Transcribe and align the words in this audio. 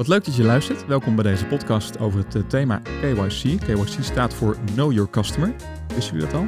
Wat 0.00 0.08
leuk 0.08 0.24
dat 0.24 0.36
je 0.36 0.42
luistert. 0.42 0.86
Welkom 0.86 1.14
bij 1.14 1.24
deze 1.24 1.46
podcast 1.46 1.98
over 1.98 2.18
het 2.18 2.34
eh, 2.34 2.42
thema 2.42 2.76
KYC. 3.00 3.60
KYC 3.60 4.02
staat 4.02 4.34
voor 4.34 4.56
Know 4.74 4.92
Your 4.92 5.10
Customer. 5.10 5.54
Wisten 5.94 6.16
jullie 6.16 6.32
dat 6.32 6.40
al? 6.40 6.46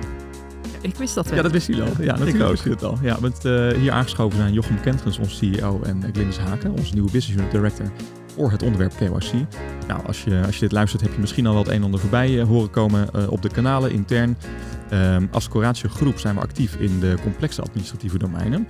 Ik 0.81 0.97
wist 0.97 1.15
dat 1.15 1.27
wel. 1.27 1.37
Ja, 1.37 1.43
dat 1.43 1.53
wisten 1.53 1.75
jullie 1.75 1.91
al. 1.91 2.03
Ja, 2.03 2.17
natuurlijk 2.17 2.51
wisten 2.51 2.71
jullie 2.71 2.87
het 2.87 2.99
al. 3.01 3.07
Ja, 3.07 3.17
met, 3.21 3.45
eh, 3.45 3.81
hier 3.81 3.93
aangeschoven 3.93 4.39
zijn 4.39 4.53
Jochem 4.53 4.81
Kentrens, 4.81 5.19
onze 5.19 5.37
CEO, 5.37 5.81
en 5.83 5.97
uh, 5.97 6.13
Glynis 6.13 6.39
Haken, 6.39 6.71
onze 6.71 6.93
nieuwe 6.93 7.11
Business 7.11 7.41
Unit 7.41 7.51
Director 7.51 7.87
voor 8.35 8.51
het 8.51 8.63
onderwerp 8.63 8.93
KYC. 8.97 9.33
Nou, 9.89 10.07
als 10.07 10.25
je, 10.25 10.43
als 10.47 10.55
je 10.55 10.61
dit 10.61 10.73
luistert, 10.73 11.03
heb 11.03 11.13
je 11.13 11.21
misschien 11.21 11.47
al 11.47 11.53
wel 11.53 11.63
het 11.63 11.71
een 11.71 11.79
en 11.79 11.85
ander 11.85 12.01
voorbij 12.01 12.41
eh, 12.41 12.47
horen 12.47 12.71
komen 12.71 13.31
op 13.31 13.43
de 13.43 13.49
kanalen 13.49 13.91
intern. 13.91 14.37
Ehm, 14.89 15.27
als 15.31 15.49
Coratio 15.49 15.89
Groep 15.89 16.19
zijn 16.19 16.35
we 16.35 16.41
actief 16.41 16.77
in 16.77 17.01
de 17.01 17.15
complexe 17.23 17.63
administratieve 17.63 18.19
domeinen. 18.19 18.69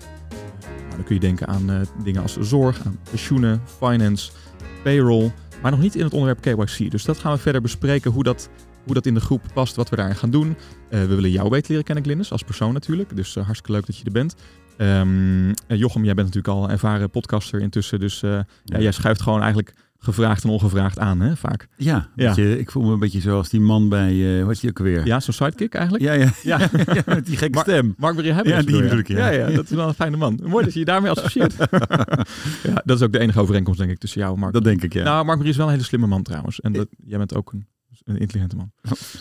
Dan 1.02 1.10
kun 1.10 1.20
je 1.20 1.36
denken 1.36 1.46
aan 1.46 1.70
eh, 1.70 1.80
dingen 2.04 2.22
als 2.22 2.36
zorg, 2.40 2.86
aan 2.86 2.98
pensioenen, 3.10 3.62
finance, 3.78 4.32
payroll, 4.82 5.32
maar 5.62 5.70
nog 5.70 5.80
niet 5.80 5.94
in 5.94 6.04
het 6.04 6.12
onderwerp 6.12 6.40
KYC. 6.40 6.90
Dus 6.90 7.04
dat 7.04 7.18
gaan 7.18 7.32
we 7.32 7.38
verder 7.38 7.60
bespreken, 7.60 8.10
hoe 8.10 8.22
dat, 8.22 8.48
hoe 8.84 8.94
dat 8.94 9.06
in 9.06 9.14
de 9.14 9.20
groep 9.20 9.42
past, 9.54 9.76
wat 9.76 9.88
we 9.88 9.96
daarin 9.96 10.16
gaan 10.16 10.30
doen. 10.30 10.56
Eh, 10.90 11.00
we 11.00 11.14
willen 11.14 11.30
jou 11.30 11.48
beter 11.48 11.68
leren 11.68 11.84
kennen, 11.84 12.04
Glynis, 12.04 12.32
als 12.32 12.42
persoon 12.42 12.72
natuurlijk. 12.72 13.16
Dus 13.16 13.36
eh, 13.36 13.44
hartstikke 13.44 13.72
leuk 13.72 13.86
dat 13.86 13.96
je 13.96 14.04
er 14.04 14.12
bent. 14.12 14.34
Ehm, 14.76 15.50
eh, 15.66 15.78
Jochem, 15.78 16.04
jij 16.04 16.14
bent 16.14 16.26
natuurlijk 16.26 16.54
al 16.54 16.64
een 16.64 16.70
ervaren 16.70 17.10
podcaster 17.10 17.60
intussen. 17.60 18.00
Dus 18.00 18.20
ja. 18.20 18.46
Ja. 18.64 18.80
jij 18.80 18.92
schuift 18.92 19.22
gewoon 19.22 19.40
eigenlijk 19.40 19.74
gevraagd 20.04 20.44
en 20.44 20.50
ongevraagd 20.50 20.98
aan, 20.98 21.20
hè, 21.20 21.36
vaak. 21.36 21.68
Ja, 21.76 22.08
Ja. 22.14 22.26
weet 22.26 22.36
Je, 22.36 22.58
ik 22.58 22.70
voel 22.70 22.82
me 22.82 22.92
een 22.92 22.98
beetje 22.98 23.20
zoals 23.20 23.48
die 23.48 23.60
man 23.60 23.88
bij, 23.88 24.38
eh 24.40 24.44
wat 24.44 24.60
je 24.60 24.68
ook 24.68 24.78
alweer? 24.78 25.06
Ja, 25.06 25.20
zo'n 25.20 25.34
sidekick 25.34 25.74
eigenlijk. 25.74 26.04
ja, 26.04 26.12
ja, 26.12 26.30
Ja. 26.42 26.58
ja. 26.94 27.02
met 27.06 27.26
die 27.26 27.36
gekke 27.36 27.54
Maar- 27.54 27.64
stem. 27.64 27.94
Mark 27.98 28.14
Marie 28.14 28.32
hebben 28.32 28.52
Ja, 28.52 28.62
die 28.62 28.80
bedoel 28.82 28.98
ik, 28.98 29.08
ja. 29.08 29.28
ja. 29.28 29.50
dat 29.50 29.64
is 29.64 29.70
wel 29.70 29.88
een 29.88 29.94
fijne 29.94 30.16
man. 30.16 30.38
Mooi 30.44 30.64
dat 30.64 30.72
je 30.72 30.78
je 30.78 30.84
daarmee 30.84 31.10
associeert. 31.16 31.54
ja, 32.62 32.82
dat 32.84 32.96
is 32.96 33.02
ook 33.02 33.12
de 33.12 33.18
enige 33.18 33.40
overeenkomst, 33.40 33.78
denk 33.78 33.90
ik, 33.92 33.98
tussen 33.98 34.20
jou 34.20 34.34
en 34.34 34.40
Mark. 34.40 34.52
Dat 34.52 34.64
denk 34.64 34.82
ik, 34.82 34.92
ja. 34.92 35.04
Nou, 35.04 35.24
Mark 35.24 35.36
Marie 35.36 35.52
is 35.52 35.56
wel 35.58 35.66
een 35.66 35.72
hele 35.72 35.84
slimme 35.84 36.06
man 36.06 36.22
trouwens. 36.22 36.60
En 36.60 36.72
dat, 36.72 36.88
jij 37.06 37.18
bent 37.18 37.34
ook 37.34 37.52
een, 37.52 37.66
een 38.04 38.16
intelligente 38.18 38.56
man. 38.56 38.70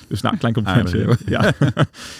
Dus 0.08 0.22
nou, 0.22 0.38
klein 0.38 0.54
complimentje. 0.54 1.00
Aardig, 1.02 1.20
ja. 1.26 1.54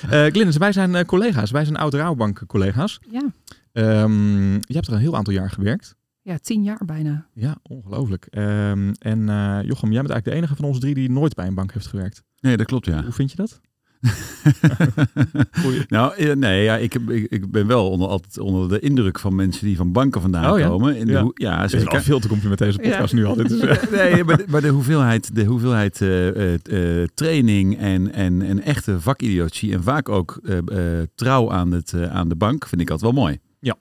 Eh 0.10 0.32
Glynis, 0.32 0.58
wij 0.58 0.72
zijn 0.72 0.96
eh, 0.96 1.06
collega's. 1.06 1.52
Wij 1.52 1.66
zijn 1.66 1.78
oud 1.78 1.94
Rouwbank 1.94 2.44
collega's. 2.48 3.00
Ja. 3.12 3.32
Ehm, 3.74 4.54
je 4.54 4.74
hebt 4.74 4.88
er 4.88 4.94
een 4.94 5.00
heel 5.00 5.16
aantal 5.16 5.34
jaar 5.34 5.50
gewerkt. 5.50 5.96
Ja, 6.22 6.38
tien 6.42 6.64
jaar 6.64 6.82
bijna. 6.86 7.28
Ja, 7.34 7.58
ongelooflijk. 7.64 8.26
Ehm, 8.30 8.92
en 9.00 9.30
eh, 9.30 9.60
Jochem, 9.64 9.92
jij 9.92 10.02
bent 10.02 10.10
eigenlijk 10.12 10.26
de 10.26 10.32
enige 10.32 10.56
van 10.56 10.66
ons 10.66 10.80
drie 10.80 10.94
die 10.94 11.10
nooit 11.12 11.34
bij 11.36 11.48
een 11.48 11.56
bank 11.56 11.74
heeft 11.74 11.88
gewerkt. 11.88 12.24
Nee, 12.40 12.58
dat 12.58 12.66
klopt, 12.66 12.86
ja. 12.86 13.04
Hoe 13.04 13.12
vind 13.12 13.32
je 13.32 13.38
dat? 13.38 13.60
Goeie. 15.62 15.84
nou, 15.88 16.36
nee, 16.36 16.64
ja, 16.64 16.78
ik, 16.78 16.94
ik, 16.96 17.32
ik 17.32 17.52
ben 17.52 17.68
wel 17.68 17.90
onder, 17.90 18.08
altijd 18.08 18.38
onder 18.38 18.70
de 18.70 18.80
indruk 18.80 19.20
van 19.20 19.36
mensen 19.36 19.66
die 19.66 19.76
van 19.76 19.92
banken 19.92 20.22
vandaan 20.22 20.52
Oh, 20.54 20.60
ja? 20.60 20.68
komen. 20.68 20.96
In 20.96 21.06
de 21.06 21.12
Ja. 21.12 21.32
ja, 21.34 21.62
Het 21.62 21.74
is 21.74 21.80
zeker. 21.82 22.02
veel 22.02 22.20
te 22.20 22.28
complimenteren 22.28 22.74
deze 22.78 22.90
podcast 22.90 23.14
nu 23.14 23.26
al. 23.26 23.36
Dit 23.36 23.52
is, 23.52 23.60
nee, 23.92 24.24
maar 24.24 24.38
de, 24.38 24.46
maar 24.48 24.62
de 24.62 24.68
hoeveelheid, 24.70 25.36
de 25.36 25.46
hoeveelheid 25.46 26.02
eh, 26.02 26.54
eh, 27.02 27.08
training 27.14 27.78
en, 27.78 28.14
en, 28.14 28.42
en 28.42 28.62
echte 28.62 29.02
vakidiotie 29.02 29.74
en 29.74 29.84
vaak 29.84 30.10
ook 30.10 30.40
eh, 30.44 30.58
eh, 31.02 31.08
trouw 31.16 31.52
aan, 31.52 31.72
het, 31.72 31.94
aan 32.10 32.30
de 32.30 32.36
bank 32.36 32.68
vind 32.68 32.82
ik 32.82 32.90
altijd 32.90 33.14
wel 33.14 33.22
mooi. 33.24 33.40
Ja, 33.60 33.78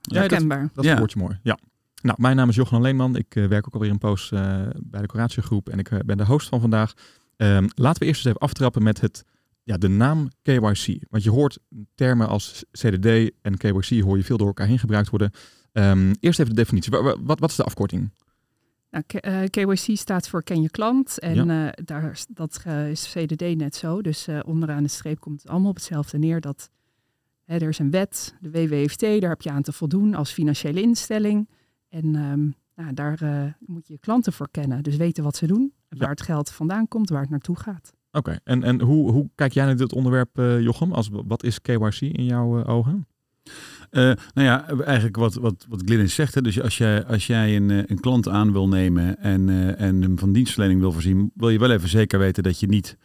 dat- 0.00 0.18
Herkenbaar. 0.18 0.70
Dat 0.74 0.84
Ja. 0.84 0.98
woord 0.98 1.12
je 1.12 1.18
mooi. 1.18 1.38
Ja. 1.42 1.58
Nou, 2.06 2.18
mijn 2.20 2.36
naam 2.36 2.48
is 2.48 2.54
Johan 2.54 2.80
Leenman. 2.82 3.16
Ik 3.16 3.34
eh, 3.36 3.46
werk 3.46 3.66
ook 3.66 3.74
alweer 3.74 3.90
een 3.90 3.98
poos 3.98 4.32
eh, 4.32 4.60
bij 4.76 5.00
de 5.00 5.06
Coratio 5.06 5.42
Groep 5.42 5.68
en 5.68 5.78
ik 5.78 5.90
eh, 5.90 5.98
ben 6.06 6.16
de 6.16 6.24
host 6.24 6.48
van 6.48 6.60
vandaag. 6.60 6.92
Ehm, 7.36 7.66
laten 7.74 8.00
we 8.00 8.06
eerst 8.06 8.20
eens 8.26 8.34
even 8.34 8.40
aftrappen 8.40 8.82
met 8.82 9.00
het, 9.00 9.24
ja, 9.62 9.76
de 9.76 9.88
naam 9.88 10.28
KYC. 10.42 11.04
Want 11.10 11.22
je 11.22 11.30
hoort 11.30 11.58
termen 11.94 12.28
als 12.28 12.64
CDD 12.72 13.06
en 13.42 13.56
KYC 13.56 14.00
hoor 14.02 14.16
je 14.16 14.24
veel 14.24 14.36
door 14.36 14.46
elkaar 14.46 14.66
heen 14.66 14.78
gebruikt 14.78 15.10
worden. 15.10 15.30
Ehm, 15.72 16.14
eerst 16.20 16.38
even 16.40 16.54
de 16.54 16.60
definitie. 16.60 16.90
Wa- 16.90 17.02
wa- 17.02 17.16
Wat, 17.20 17.40
wat 17.40 17.50
is 17.50 17.56
de 17.56 17.64
afkorting? 17.64 18.10
Nou, 18.90 19.04
KYC 19.48 19.96
staat 19.96 20.28
voor 20.28 20.42
ken 20.42 20.62
je 20.62 20.70
klant. 20.70 21.18
En 21.18 21.46
daar, 21.84 22.24
dat 22.28 22.64
is 22.90 23.12
CDD 23.14 23.56
net 23.56 23.74
zo. 23.76 24.02
Dus 24.02 24.28
onderaan 24.44 24.82
de 24.82 24.88
streep 24.88 25.20
komt 25.20 25.42
het 25.42 25.50
allemaal 25.50 25.70
op 25.70 25.76
hetzelfde 25.76 26.18
neer. 26.18 26.40
Dat 26.40 26.70
hè, 27.44 27.56
er 27.58 27.68
is 27.68 27.78
een 27.78 27.90
wet, 27.90 28.34
de 28.40 28.50
WWFT, 28.50 29.00
daar 29.00 29.30
heb 29.30 29.42
je 29.42 29.50
aan 29.50 29.62
te 29.62 29.72
voldoen 29.72 30.14
als 30.14 30.32
financiële 30.32 30.80
instelling. 30.80 31.48
En 31.96 32.14
ehm, 32.14 32.48
nou, 32.84 32.94
daar 32.94 33.22
eh, 33.22 33.52
moet 33.66 33.86
je 33.86 33.92
je 33.92 33.98
klanten 33.98 34.32
voor 34.32 34.48
kennen. 34.50 34.82
Dus 34.82 34.96
weten 34.96 35.24
wat 35.24 35.36
ze 35.36 35.46
doen, 35.46 35.72
Ja. 35.88 35.96
waar 35.98 36.10
het 36.10 36.22
geld 36.22 36.50
vandaan 36.50 36.88
komt, 36.88 37.08
waar 37.08 37.20
het 37.20 37.30
naartoe 37.30 37.56
gaat. 37.58 37.92
Oké, 38.12 38.38
en, 38.44 38.62
en 38.62 38.80
hoe, 38.80 39.10
hoe 39.10 39.30
kijk 39.34 39.52
jij 39.52 39.64
naar 39.64 39.76
dit 39.76 39.92
onderwerp, 39.92 40.38
eh, 40.38 40.60
Jochem? 40.60 40.92
Als, 40.92 41.08
wat 41.12 41.42
is 41.42 41.60
KYC 41.60 42.00
in 42.00 42.24
jouw 42.24 42.60
eh, 42.60 42.68
ogen? 42.74 43.06
Eh, 43.90 44.02
nou 44.34 44.46
ja, 44.46 44.68
eigenlijk 44.68 45.16
wat, 45.16 45.34
wat, 45.34 45.66
wat 45.68 45.82
Glynis 45.84 46.14
zegt. 46.14 46.34
Hè, 46.34 46.40
dus 46.42 46.60
als 46.60 46.78
jij, 46.78 47.04
als 47.04 47.26
jij 47.26 47.56
een, 47.56 47.70
een 47.70 48.00
klant 48.00 48.28
aan 48.28 48.52
wil 48.52 48.68
nemen 48.68 49.18
en, 49.18 49.48
eh, 49.48 49.80
en 49.86 50.02
hem 50.02 50.18
van 50.18 50.32
dienstverlening 50.32 50.80
wil 50.80 50.92
voorzien, 50.92 51.30
wil 51.34 51.48
je 51.50 51.58
wel 51.58 51.70
even 51.70 51.88
zeker 51.88 52.18
weten 52.18 52.42
dat 52.42 52.60
je 52.60 52.66
niet 52.66 52.96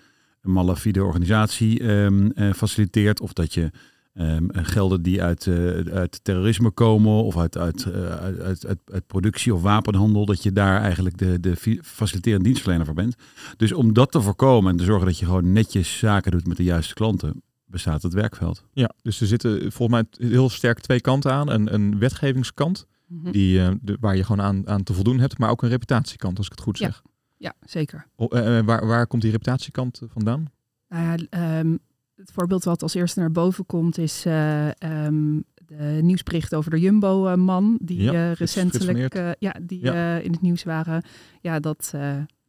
een 0.42 0.52
malafide 0.52 1.04
organisatie 1.04 1.80
ehm, 1.80 2.30
eh, 2.30 2.54
faciliteert 2.54 3.22
of 3.22 3.34
dat 3.34 3.54
je 3.54 3.72
ehm, 4.14 4.48
gelden 4.52 5.02
die 5.02 5.24
uit, 5.24 5.48
eh, 5.48 5.56
uit 5.94 6.20
terrorisme 6.24 6.70
komen 6.72 7.24
of 7.24 7.38
uit, 7.38 7.58
uit, 7.58 7.84
eh, 7.86 8.10
uit, 8.16 8.66
uit, 8.66 8.80
uit, 8.92 9.08
productie 9.08 9.54
of 9.54 9.62
wapenhandel, 9.62 10.26
dat 10.26 10.44
je 10.44 10.52
daar 10.52 10.82
eigenlijk 10.82 11.18
de, 11.18 11.40
de 11.40 11.80
faciliterende 11.84 12.44
dienstverlener 12.46 12.86
voor 12.86 12.96
bent. 12.96 13.16
Dus 13.58 13.74
om 13.74 13.94
dat 13.94 14.12
te 14.12 14.22
voorkomen 14.22 14.72
en 14.72 14.78
te 14.78 14.84
zorgen 14.84 15.06
dat 15.06 15.20
je 15.20 15.26
gewoon 15.26 15.52
netjes 15.52 15.98
zaken 15.98 16.32
doet 16.32 16.48
met 16.48 16.58
de 16.58 16.64
juiste 16.64 16.94
klanten, 16.94 17.42
bestaat 17.66 18.02
het 18.04 18.14
werkveld. 18.14 18.64
Ja, 18.74 18.92
dus 19.02 19.22
er 19.22 19.28
zitten 19.28 19.72
volgens 19.72 20.04
mij 20.18 20.28
heel 20.30 20.50
sterk 20.50 20.80
twee 20.80 21.02
kanten 21.02 21.32
aan. 21.34 21.50
Een, 21.50 21.74
een 21.74 22.00
wetgevingskant, 22.00 22.86
Mhm. 23.08 23.32
die, 23.32 23.62
eh, 23.62 23.72
de, 23.82 23.98
waar 24.00 24.16
je 24.16 24.24
gewoon 24.24 24.46
aan, 24.46 24.68
aan 24.68 24.84
te 24.84 24.94
voldoen 24.94 25.20
hebt, 25.20 25.38
maar 25.38 25.50
ook 25.50 25.62
een 25.64 25.70
reputatiekant, 25.70 26.38
als 26.38 26.46
ik 26.46 26.52
het 26.52 26.62
goed 26.62 26.78
zeg. 26.78 27.02
Ja, 27.38 27.54
zeker. 27.66 28.06
O- 28.16 28.28
waar, 28.64 28.88
waar 28.88 29.08
komt 29.08 29.22
die 29.22 29.32
reputatiekant 29.32 30.02
vandaan? 30.08 30.52
Nou 30.90 31.04
ja, 31.04 31.26
ehm, 31.30 31.76
het 32.22 32.32
voorbeeld 32.32 32.64
wat 32.64 32.82
als 32.82 32.94
eerste 32.94 33.20
naar 33.20 33.32
boven 33.32 33.66
komt 33.66 33.98
is 33.98 34.26
ehm, 34.26 35.40
de 35.56 36.00
nieuwsbericht 36.02 36.56
over 36.56 36.72
de 36.72 36.80
Jumbo-man 36.80 37.80
die 37.82 38.02
Ja, 38.02 38.14
eh, 38.14 38.32
recentelijk 38.34 39.16
eh, 39.16 39.30
ja, 39.40 39.56
die, 39.62 39.80
in 40.24 40.32
het 40.32 40.42
nieuws 40.42 40.64
waren. 40.64 41.04
Ja, 41.42 41.60
dat, 41.60 41.94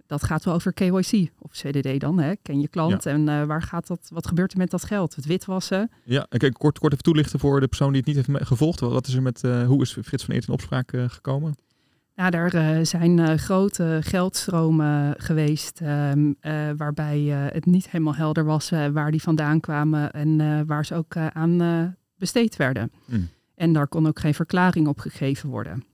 dat 0.06 0.24
gaat 0.24 0.44
wel 0.44 0.54
over 0.54 0.72
KYC 0.72 1.30
of 1.38 1.50
CDD 1.50 2.00
dan. 2.00 2.18
Hè? 2.18 2.32
Ken 2.42 2.60
je 2.60 2.68
klant 2.68 3.06
en 3.06 3.46
waar 3.46 3.62
gaat 3.62 3.86
dat, 3.86 4.08
wat 4.12 4.26
gebeurt 4.26 4.52
er 4.52 4.58
met 4.58 4.70
dat 4.70 4.84
geld? 4.84 5.14
Het 5.14 5.26
witwassen. 5.26 5.90
Ja, 6.04 6.26
en 6.28 6.38
kijk, 6.38 6.54
kort, 6.54 6.78
kort 6.78 6.92
even 6.92 7.04
toelichten 7.04 7.38
voor 7.38 7.60
de 7.60 7.68
persoon 7.68 7.92
die 7.92 8.02
het 8.06 8.14
niet 8.14 8.26
heeft 8.26 8.46
gevolgd. 8.46 8.80
Wat 8.80 9.06
is 9.06 9.14
er 9.14 9.22
met, 9.22 9.44
eh, 9.44 9.66
hoe 9.66 9.82
is 9.82 9.98
Frits 10.02 10.24
van 10.24 10.34
Eert 10.34 10.46
in 10.46 10.52
opspraak 10.52 10.92
gekomen? 11.06 11.54
Nou, 12.14 12.30
daar 12.30 12.54
eh, 12.54 12.84
zijn 12.84 13.18
eh, 13.18 13.34
grote 13.34 13.98
geldstromen 14.02 15.14
geweest 15.18 15.80
ehm, 15.80 16.32
eh, 16.40 16.70
waarbij 16.76 17.20
het 17.52 17.66
niet 17.66 17.90
helemaal 17.90 18.14
helder 18.14 18.44
was 18.44 18.70
waar 18.70 19.10
die 19.10 19.22
vandaan 19.22 19.60
kwamen 19.60 20.12
en 20.12 20.66
waar 20.66 20.84
ze 20.84 20.94
ook 20.94 21.16
aan 21.16 21.96
besteed 22.16 22.56
werden. 22.56 22.92
Hmm. 23.04 23.28
En 23.54 23.72
daar 23.72 23.88
kon 23.88 24.06
ook 24.06 24.18
geen 24.18 24.34
verklaring 24.34 24.88
op 24.88 24.98
gegeven 24.98 25.48
worden. 25.48 25.84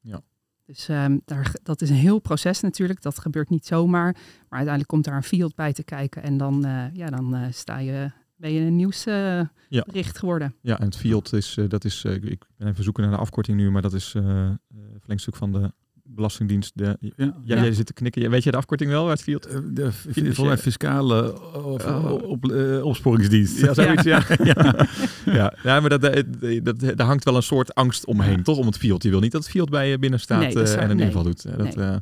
Ja. 0.00 0.20
Dus 0.66 0.88
ehm, 0.88 1.18
daar, 1.24 1.54
dat 1.62 1.80
is 1.80 1.90
een 1.90 1.96
heel 1.96 2.18
proces 2.18 2.60
natuurlijk. 2.60 3.02
Dat 3.02 3.18
gebeurt 3.18 3.50
niet 3.50 3.66
zomaar. 3.66 4.12
Maar 4.12 4.58
uiteindelijk 4.58 4.88
komt 4.88 5.04
daar 5.04 5.16
een 5.16 5.22
field 5.22 5.54
bij 5.54 5.72
te 5.72 5.84
kijken. 5.84 6.22
En 6.22 6.36
dan, 6.36 6.66
ja, 6.92 7.06
dan 7.06 7.52
sta 7.52 7.78
je, 7.78 8.10
ben 8.42 8.52
je 8.52 8.60
een 8.60 8.76
nieuwsbericht 8.76 9.48
Ja. 9.68 9.82
bericht 9.86 10.18
geworden. 10.18 10.54
Ja, 10.60 10.78
en 10.78 10.84
het 10.84 10.96
field 10.96 11.32
is, 11.32 11.56
eh, 11.56 11.64
dat 11.68 11.84
is, 11.84 12.04
eh, 12.04 12.14
ik- 12.14 12.44
ben 12.56 12.68
even 12.68 12.84
zoeken 12.84 13.02
naar 13.02 13.12
de 13.12 13.18
afkorting 13.18 13.56
nu, 13.56 13.70
maar 13.70 13.82
dat 13.82 13.92
is 13.92 14.12
eh 14.16 14.22
eh, 14.46 14.50
verlengstuk 14.98 15.36
van 15.36 15.52
de 15.52 15.72
Belastingdienst. 16.04 16.72
De, 16.74 16.96
ja, 17.00 17.10
Ja, 17.44 17.56
Jij 17.62 17.72
zit 17.72 17.86
te 17.86 17.92
knikken. 17.92 18.30
Weet 18.30 18.44
je 18.44 18.50
de 18.50 18.56
afkorting 18.56 18.90
wel, 18.90 19.02
uit 19.08 19.10
het 19.12 19.22
field? 19.22 19.48
De, 19.76 19.92
Financiële- 19.92 20.58
fiscale 20.58 21.40
of, 21.64 21.86
Oh. 21.86 22.12
op, 22.28 22.44
opsporingsdienst. 22.82 23.60
Ja, 23.60 23.74
zoiets, 23.74 24.02
ja. 24.14 24.22
Ja, 24.44 24.86
ja. 25.24 25.54
ja 25.62 25.80
maar 25.80 25.88
dat, 25.98 26.00
dat, 26.00 26.24
dat, 26.62 26.80
daar 26.80 27.06
hangt 27.06 27.24
wel 27.24 27.36
een 27.36 27.42
soort 27.42 27.74
angst 27.74 28.06
omheen, 28.06 28.36
Ja. 28.36 28.42
toch? 28.42 28.58
Om 28.58 28.66
het 28.66 28.76
field. 28.76 29.02
Je 29.02 29.10
wil 29.10 29.20
niet 29.20 29.32
dat 29.32 29.42
het 29.42 29.50
field 29.50 29.70
bij 29.70 29.88
je 29.90 29.98
binnen 29.98 30.20
staat 30.20 30.40
Nee, 30.54 30.62
eh, 30.64 30.82
en 30.82 30.90
een 30.90 30.96
Nee. 30.96 31.06
inval 31.06 31.22
doet. 31.22 31.42
Dat, 31.42 31.76
Nee. 31.76 31.86
eh, 31.86 31.96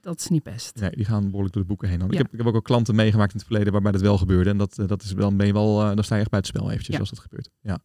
Dat 0.00 0.18
is 0.20 0.28
niet 0.28 0.42
best. 0.42 0.80
nee, 0.80 0.90
die 0.90 1.04
gaan 1.04 1.24
behoorlijk 1.24 1.52
door 1.54 1.62
de 1.62 1.68
boeken 1.68 1.88
heen. 1.88 2.00
Ik, 2.00 2.12
Ja. 2.12 2.18
heb, 2.18 2.32
ik 2.32 2.38
heb 2.38 2.46
ook 2.46 2.54
al 2.54 2.62
klanten 2.62 2.94
meegemaakt 2.94 3.32
in 3.32 3.38
het 3.38 3.46
verleden 3.46 3.72
waarbij 3.72 3.92
dat 3.92 4.00
wel 4.00 4.18
gebeurde. 4.18 4.50
En 4.50 4.56
dat, 4.58 4.78
eh, 4.78 4.86
dat 4.86 5.02
is, 5.02 5.10
dan, 5.10 5.36
ben 5.36 5.46
je 5.46 5.52
wel, 5.52 5.80
eh, 5.82 5.94
dan 5.94 6.04
sta 6.04 6.14
je 6.14 6.20
echt 6.20 6.30
bij 6.30 6.38
het 6.38 6.48
spel 6.48 6.70
eventjes 6.70 6.94
Ja. 6.94 7.00
als 7.00 7.10
dat 7.10 7.18
gebeurt. 7.18 7.50
Ja. 7.60 7.78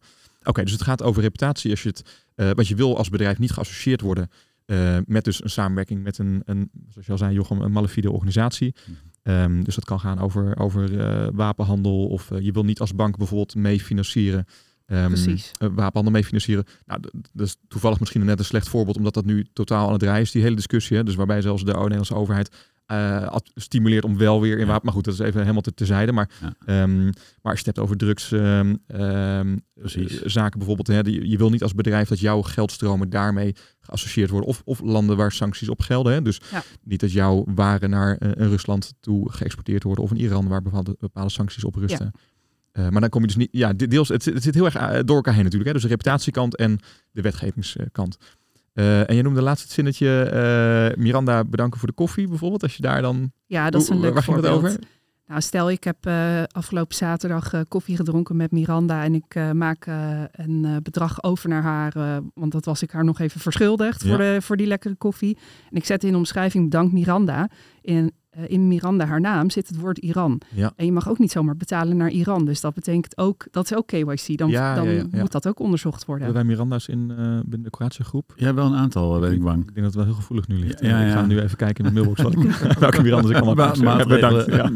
Oké, 0.44 0.62
dus 0.62 0.72
het 0.72 0.82
gaat 0.82 1.02
over 1.02 1.22
reputatie. 1.22 1.70
Als 1.70 1.82
je 1.82 1.88
het, 1.88 2.24
eh, 2.34 2.50
wat 2.50 2.68
je 2.68 2.74
wil 2.74 2.96
als 2.96 3.08
bedrijf 3.08 3.38
niet 3.38 3.50
geassocieerd 3.52 4.00
worden 4.00 4.28
eh, 4.66 4.98
met 5.06 5.24
dus 5.24 5.42
een 5.42 5.50
samenwerking 5.50 6.02
met 6.02 6.18
een, 6.18 6.42
een, 6.44 6.70
zoals 6.88 7.06
je 7.06 7.12
al 7.12 7.18
zei 7.18 7.34
Jochem, 7.34 7.60
een 7.60 7.72
malafide 7.72 8.10
organisatie. 8.10 8.74
Mhm. 8.86 8.96
Ehm, 9.22 9.62
dus 9.62 9.74
dat 9.74 9.84
kan 9.84 10.00
gaan 10.00 10.18
over, 10.18 10.58
over 10.58 11.00
eh, 11.00 11.28
wapenhandel 11.32 12.06
of 12.06 12.30
je 12.40 12.52
wil 12.52 12.64
niet 12.64 12.80
als 12.80 12.94
bank 12.94 13.16
bijvoorbeeld 13.16 13.54
mee 13.54 13.80
financieren. 13.80 14.44
Ehm, 14.86 15.06
Precies. 15.06 15.50
eh, 15.58 15.68
wapenhandel 15.68 16.12
mee 16.12 16.24
financieren. 16.24 16.64
Nou, 16.84 17.00
dat 17.32 17.46
is 17.46 17.56
toevallig 17.68 18.00
misschien 18.00 18.24
net 18.24 18.38
een 18.38 18.44
slecht 18.44 18.68
voorbeeld, 18.68 18.96
omdat 18.96 19.14
dat 19.14 19.24
nu 19.24 19.46
totaal 19.52 19.86
aan 19.86 19.92
het 19.92 20.00
draaien 20.00 20.22
is, 20.22 20.30
die 20.30 20.42
hele 20.42 20.56
discussie. 20.56 20.96
Hè? 20.96 21.04
Dus 21.04 21.14
waarbij 21.14 21.40
zelfs 21.40 21.64
de 21.64 21.72
Nederlandse 21.72 22.14
overheid 22.14 22.50
stimuleert 23.54 24.04
om 24.04 24.18
wel 24.18 24.40
weer 24.40 24.58
in 24.58 24.66
wapen. 24.66 24.84
Maar 24.84 24.94
goed, 24.94 25.04
dat 25.04 25.14
is 25.14 25.20
even 25.20 25.40
helemaal 25.40 25.60
te, 25.60 25.74
terzijde. 25.74 26.12
Maar, 26.12 26.30
ehm, 26.66 27.04
maar 27.04 27.12
als 27.52 27.60
je 27.60 27.66
het 27.66 27.66
hebt 27.66 27.78
over 27.78 27.96
drugs, 27.96 28.30
um, 28.30 28.80
zaken 30.24 30.58
bijvoorbeeld. 30.58 30.86
Hè, 30.86 30.98
je 31.04 31.36
wil 31.38 31.50
niet 31.50 31.62
als 31.62 31.74
bedrijf 31.74 32.08
dat 32.08 32.20
jouw 32.20 32.42
geldstromen 32.42 33.10
daarmee 33.10 33.54
geassocieerd 33.80 34.30
worden. 34.30 34.48
Of, 34.48 34.62
of 34.64 34.80
landen 34.80 35.16
waar 35.16 35.32
sancties 35.32 35.68
op 35.68 35.80
gelden. 35.80 36.12
Hè. 36.12 36.22
Dus 36.22 36.40
niet 36.82 37.00
dat 37.00 37.12
jouw 37.12 37.44
waren 37.54 37.90
naar 37.90 38.16
een 38.20 38.48
Rusland 38.48 38.94
toe 39.00 39.32
geëxporteerd 39.32 39.82
worden. 39.82 40.04
Of 40.04 40.10
in 40.10 40.16
Iran 40.16 40.48
waar 40.48 40.62
bepaalde, 40.62 40.96
bepaalde 40.98 41.30
sancties 41.30 41.64
op 41.64 41.74
rusten. 41.74 42.12
Uh, 42.78 42.88
maar 42.88 43.00
dan 43.00 43.10
kom 43.10 43.20
je 43.20 43.26
dus 43.26 43.36
niet. 43.36 43.48
Ja, 43.52 43.72
deels. 43.72 44.08
Het, 44.08 44.24
het 44.24 44.42
zit 44.42 44.54
heel 44.54 44.64
erg 44.64 45.04
door 45.04 45.16
elkaar 45.16 45.34
heen 45.34 45.42
natuurlijk. 45.42 45.66
Hè? 45.68 45.72
Dus 45.72 45.82
de 45.82 45.88
reputatiekant 45.88 46.56
en 46.56 46.78
de 47.12 47.22
wetgevingskant. 47.22 48.16
Uh, 48.74 49.10
en 49.10 49.16
je 49.16 49.22
noemde 49.22 49.42
laatst 49.42 49.64
het 49.64 49.72
zinnetje 49.72 50.30
uh, 50.96 51.02
Miranda 51.02 51.44
bedanken 51.44 51.78
voor 51.78 51.88
de 51.88 51.94
koffie 51.94 52.28
bijvoorbeeld. 52.28 52.62
Als 52.62 52.76
je 52.76 52.82
daar 52.82 53.02
dan... 53.02 53.32
Ja, 53.46 53.70
dat 53.70 53.82
is 53.82 53.88
een 53.88 54.00
leuk 54.00 54.14
waar 54.14 54.22
voorbeeld. 54.22 54.46
Ging 54.46 54.62
het 54.62 54.72
over? 54.72 54.88
Nou, 55.26 55.40
stel 55.40 55.70
ik 55.70 55.84
heb 55.84 56.06
afgelopen 56.52 56.94
zaterdag 56.94 57.52
koffie 57.68 57.96
gedronken 57.96 58.36
met 58.36 58.50
Miranda 58.50 59.04
en 59.04 59.14
ik 59.14 59.52
maak 59.52 59.86
een 60.32 60.80
bedrag 60.82 61.22
over 61.22 61.48
naar 61.48 61.62
haar, 61.62 62.20
want 62.34 62.52
dat 62.52 62.64
was 62.64 62.82
ik 62.82 62.90
haar 62.90 63.04
nog 63.04 63.20
even 63.20 63.40
verschuldigd 63.40 64.06
voor, 64.06 64.18
de, 64.18 64.38
voor 64.40 64.56
die 64.56 64.66
lekkere 64.66 64.94
koffie. 64.94 65.38
En 65.70 65.76
ik 65.76 65.84
zet 65.84 66.04
in 66.04 66.10
de 66.10 66.16
omschrijving 66.16 66.64
bedankt 66.64 66.92
Miranda. 66.92 67.48
In, 67.80 67.94
eh, 68.04 68.10
in 68.46 68.68
Miranda 68.68 69.04
haar 69.04 69.20
naam 69.20 69.50
zit 69.50 69.68
het 69.68 69.80
woord 69.80 69.98
Iran. 69.98 70.40
Ja. 70.54 70.72
En 70.76 70.84
je 70.84 70.92
mag 70.92 71.08
ook 71.08 71.18
niet 71.18 71.30
zomaar 71.30 71.56
betalen 71.56 71.96
naar 71.96 72.10
Iran. 72.10 72.44
Dus 72.44 72.60
dat 72.60 72.74
betekent 72.74 73.18
ook, 73.18 73.46
dat 73.50 73.64
is 73.64 73.74
ook 73.76 73.86
KYC. 73.86 74.38
Dan, 74.38 74.50
ja, 74.50 74.74
dan 74.74 75.08
moet 75.10 75.32
dat 75.32 75.48
ook 75.48 75.58
onderzocht 75.58 76.04
worden. 76.04 76.24
Hebben 76.24 76.42
wij 76.42 76.52
Miranda's 76.52 76.88
in 76.88 77.10
uh, 77.10 77.16
binnen 77.16 77.62
de 77.62 77.70
Kroatische 77.70 78.04
groep? 78.04 78.32
Ja, 78.36 78.54
wel 78.54 78.66
een 78.66 78.76
aantal, 78.76 79.20
weet 79.20 79.32
ik 79.32 79.42
bang. 79.42 79.58
Ik 79.68 79.74
denk 79.74 79.76
dat 79.76 79.84
het 79.84 79.94
wel 79.94 80.04
heel 80.04 80.14
gevoelig 80.14 80.48
nu 80.48 80.58
ligt. 80.58 80.80
Ja, 80.80 81.00
Ik 81.00 81.12
ga 81.12 81.26
nu 81.26 81.40
even 81.40 81.56
kijken 81.56 81.84
in 81.84 81.94
de 81.94 82.00
mailbox. 82.00 82.22
welke 82.78 83.02
Miranda's 83.02 83.30
ik 83.30 83.36
kan 83.36 83.48
op. 83.48 84.08
Bedankt. 84.08 84.46
Ja. 84.46 84.70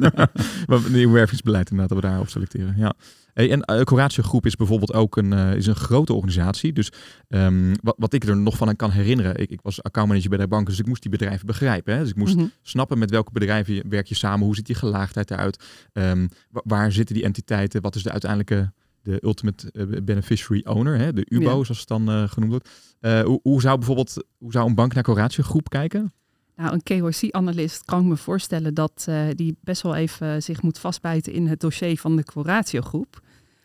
Nieuw 0.89 1.11
wervingsbeleid 1.11 1.71
inderdaad, 1.71 1.97
dat 1.97 2.05
we 2.05 2.09
daarop 2.11 2.29
selecteren. 2.29 2.75
Ja. 2.77 2.95
Hey, 3.35 3.51
en 3.51 3.65
uh, 3.73 4.07
Groep 4.07 4.47
is 4.47 4.57
bijvoorbeeld 4.57 4.93
ook 4.93 5.17
een, 5.17 5.33
uh, 5.33 5.55
is 5.55 5.67
een 5.67 5.75
grote 5.75 6.13
organisatie. 6.13 6.73
Dus 6.73 6.93
um, 7.29 7.73
wat, 7.83 7.95
wat 7.99 8.13
ik 8.13 8.25
er 8.25 8.37
nog 8.37 8.57
van 8.57 8.77
kan 8.77 8.91
herinneren, 8.91 9.37
ik, 9.37 9.51
ik 9.51 9.61
was 9.63 9.83
accountmanager 9.83 10.31
bij 10.31 10.39
de 10.39 10.49
bank, 10.49 10.67
dus 10.67 10.79
ik 10.79 10.87
moest 10.87 11.03
die 11.03 11.11
bedrijven 11.11 11.47
begrijpen. 11.47 11.95
Hè? 11.95 12.01
Dus 12.01 12.11
ik 12.11 12.17
moest 12.17 12.35
mm 12.35 12.41
-hmm. 12.41 12.51
snappen 12.63 12.99
met 12.99 13.11
welke 13.11 13.33
bedrijven 13.33 13.49
werk 13.89 14.07
je 14.07 14.15
samen, 14.15 14.47
hoe 14.47 14.55
ziet 14.55 14.67
die 14.67 14.75
gelaagdheid 14.75 15.31
eruit, 15.31 15.65
um, 15.93 16.29
waar 16.51 16.93
zitten 16.93 17.15
die 17.15 17.25
entiteiten, 17.25 17.83
wat 17.83 17.95
is 17.95 18.03
de 18.03 18.11
uiteindelijke 18.11 18.73
de 19.03 19.19
ultimate 19.23 19.73
uh, 19.73 20.03
beneficiary 20.03 20.65
owner, 20.67 20.99
hè? 20.99 21.13
de 21.13 21.27
UBO, 21.29 21.59
ja. 21.59 21.65
zoals 21.65 21.79
het 21.79 21.89
dan 21.89 22.11
uh, 22.11 22.29
genoemd 22.29 22.51
wordt. 22.51 22.69
Uh, 23.01 23.21
hoe, 23.21 23.41
hoe, 23.43 23.61
zou 23.61 23.77
bijvoorbeeld 23.77 24.25
hoe 24.39 24.53
zou 24.53 24.69
een 24.69 24.75
bank 24.75 24.95
naar 24.95 25.03
Coratio 25.03 25.43
Groep 25.43 25.69
kijken? 25.69 26.13
Nou, 26.57 26.73
een 26.73 26.83
KYC-analyst 26.83 27.85
kan 27.85 28.01
ik 28.01 28.07
me 28.07 28.17
voorstellen 28.17 28.75
dat 28.75 29.07
uh, 29.09 29.27
die 29.35 29.57
best 29.61 29.83
wel 29.83 29.95
even 29.95 30.43
zich 30.43 30.63
moet 30.63 30.79
vastbijten 30.79 31.33
in 31.33 31.47
het 31.47 31.61
dossier 31.61 31.99
van 31.99 32.17
de 32.17 32.25
Coratio-groep. 32.25 33.21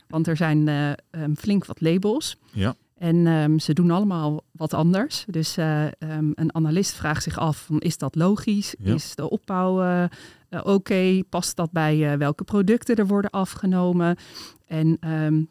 Want 0.07 0.27
er 0.27 0.37
zijn 0.37 0.67
um, 1.11 1.35
flink 1.35 1.65
wat 1.65 1.81
labels. 1.81 2.37
Ja. 2.51 2.75
En 2.95 3.27
um, 3.27 3.59
ze 3.59 3.73
doen 3.73 3.91
allemaal 3.91 4.43
wat 4.51 4.73
anders. 4.73 5.25
Dus 5.27 5.57
uh, 5.57 5.83
um, 5.83 6.31
een 6.35 6.55
analist 6.55 6.93
vraagt 6.93 7.23
zich 7.23 7.37
af: 7.37 7.57
van, 7.57 7.79
is 7.79 7.97
dat 7.97 8.15
logisch? 8.15 8.75
Ja. 8.79 8.93
Is 8.93 9.15
de 9.15 9.29
opbouw 9.29 9.83
uh, 9.83 10.03
uh, 10.49 10.59
oké? 10.59 10.69
Okay? 10.69 11.23
Past 11.29 11.55
dat 11.55 11.71
bij 11.71 12.17
welke 12.17 12.43
producten 12.43 12.95
er 12.95 13.07
worden 13.07 13.29
afgenomen? 13.29 14.17
En 14.65 14.97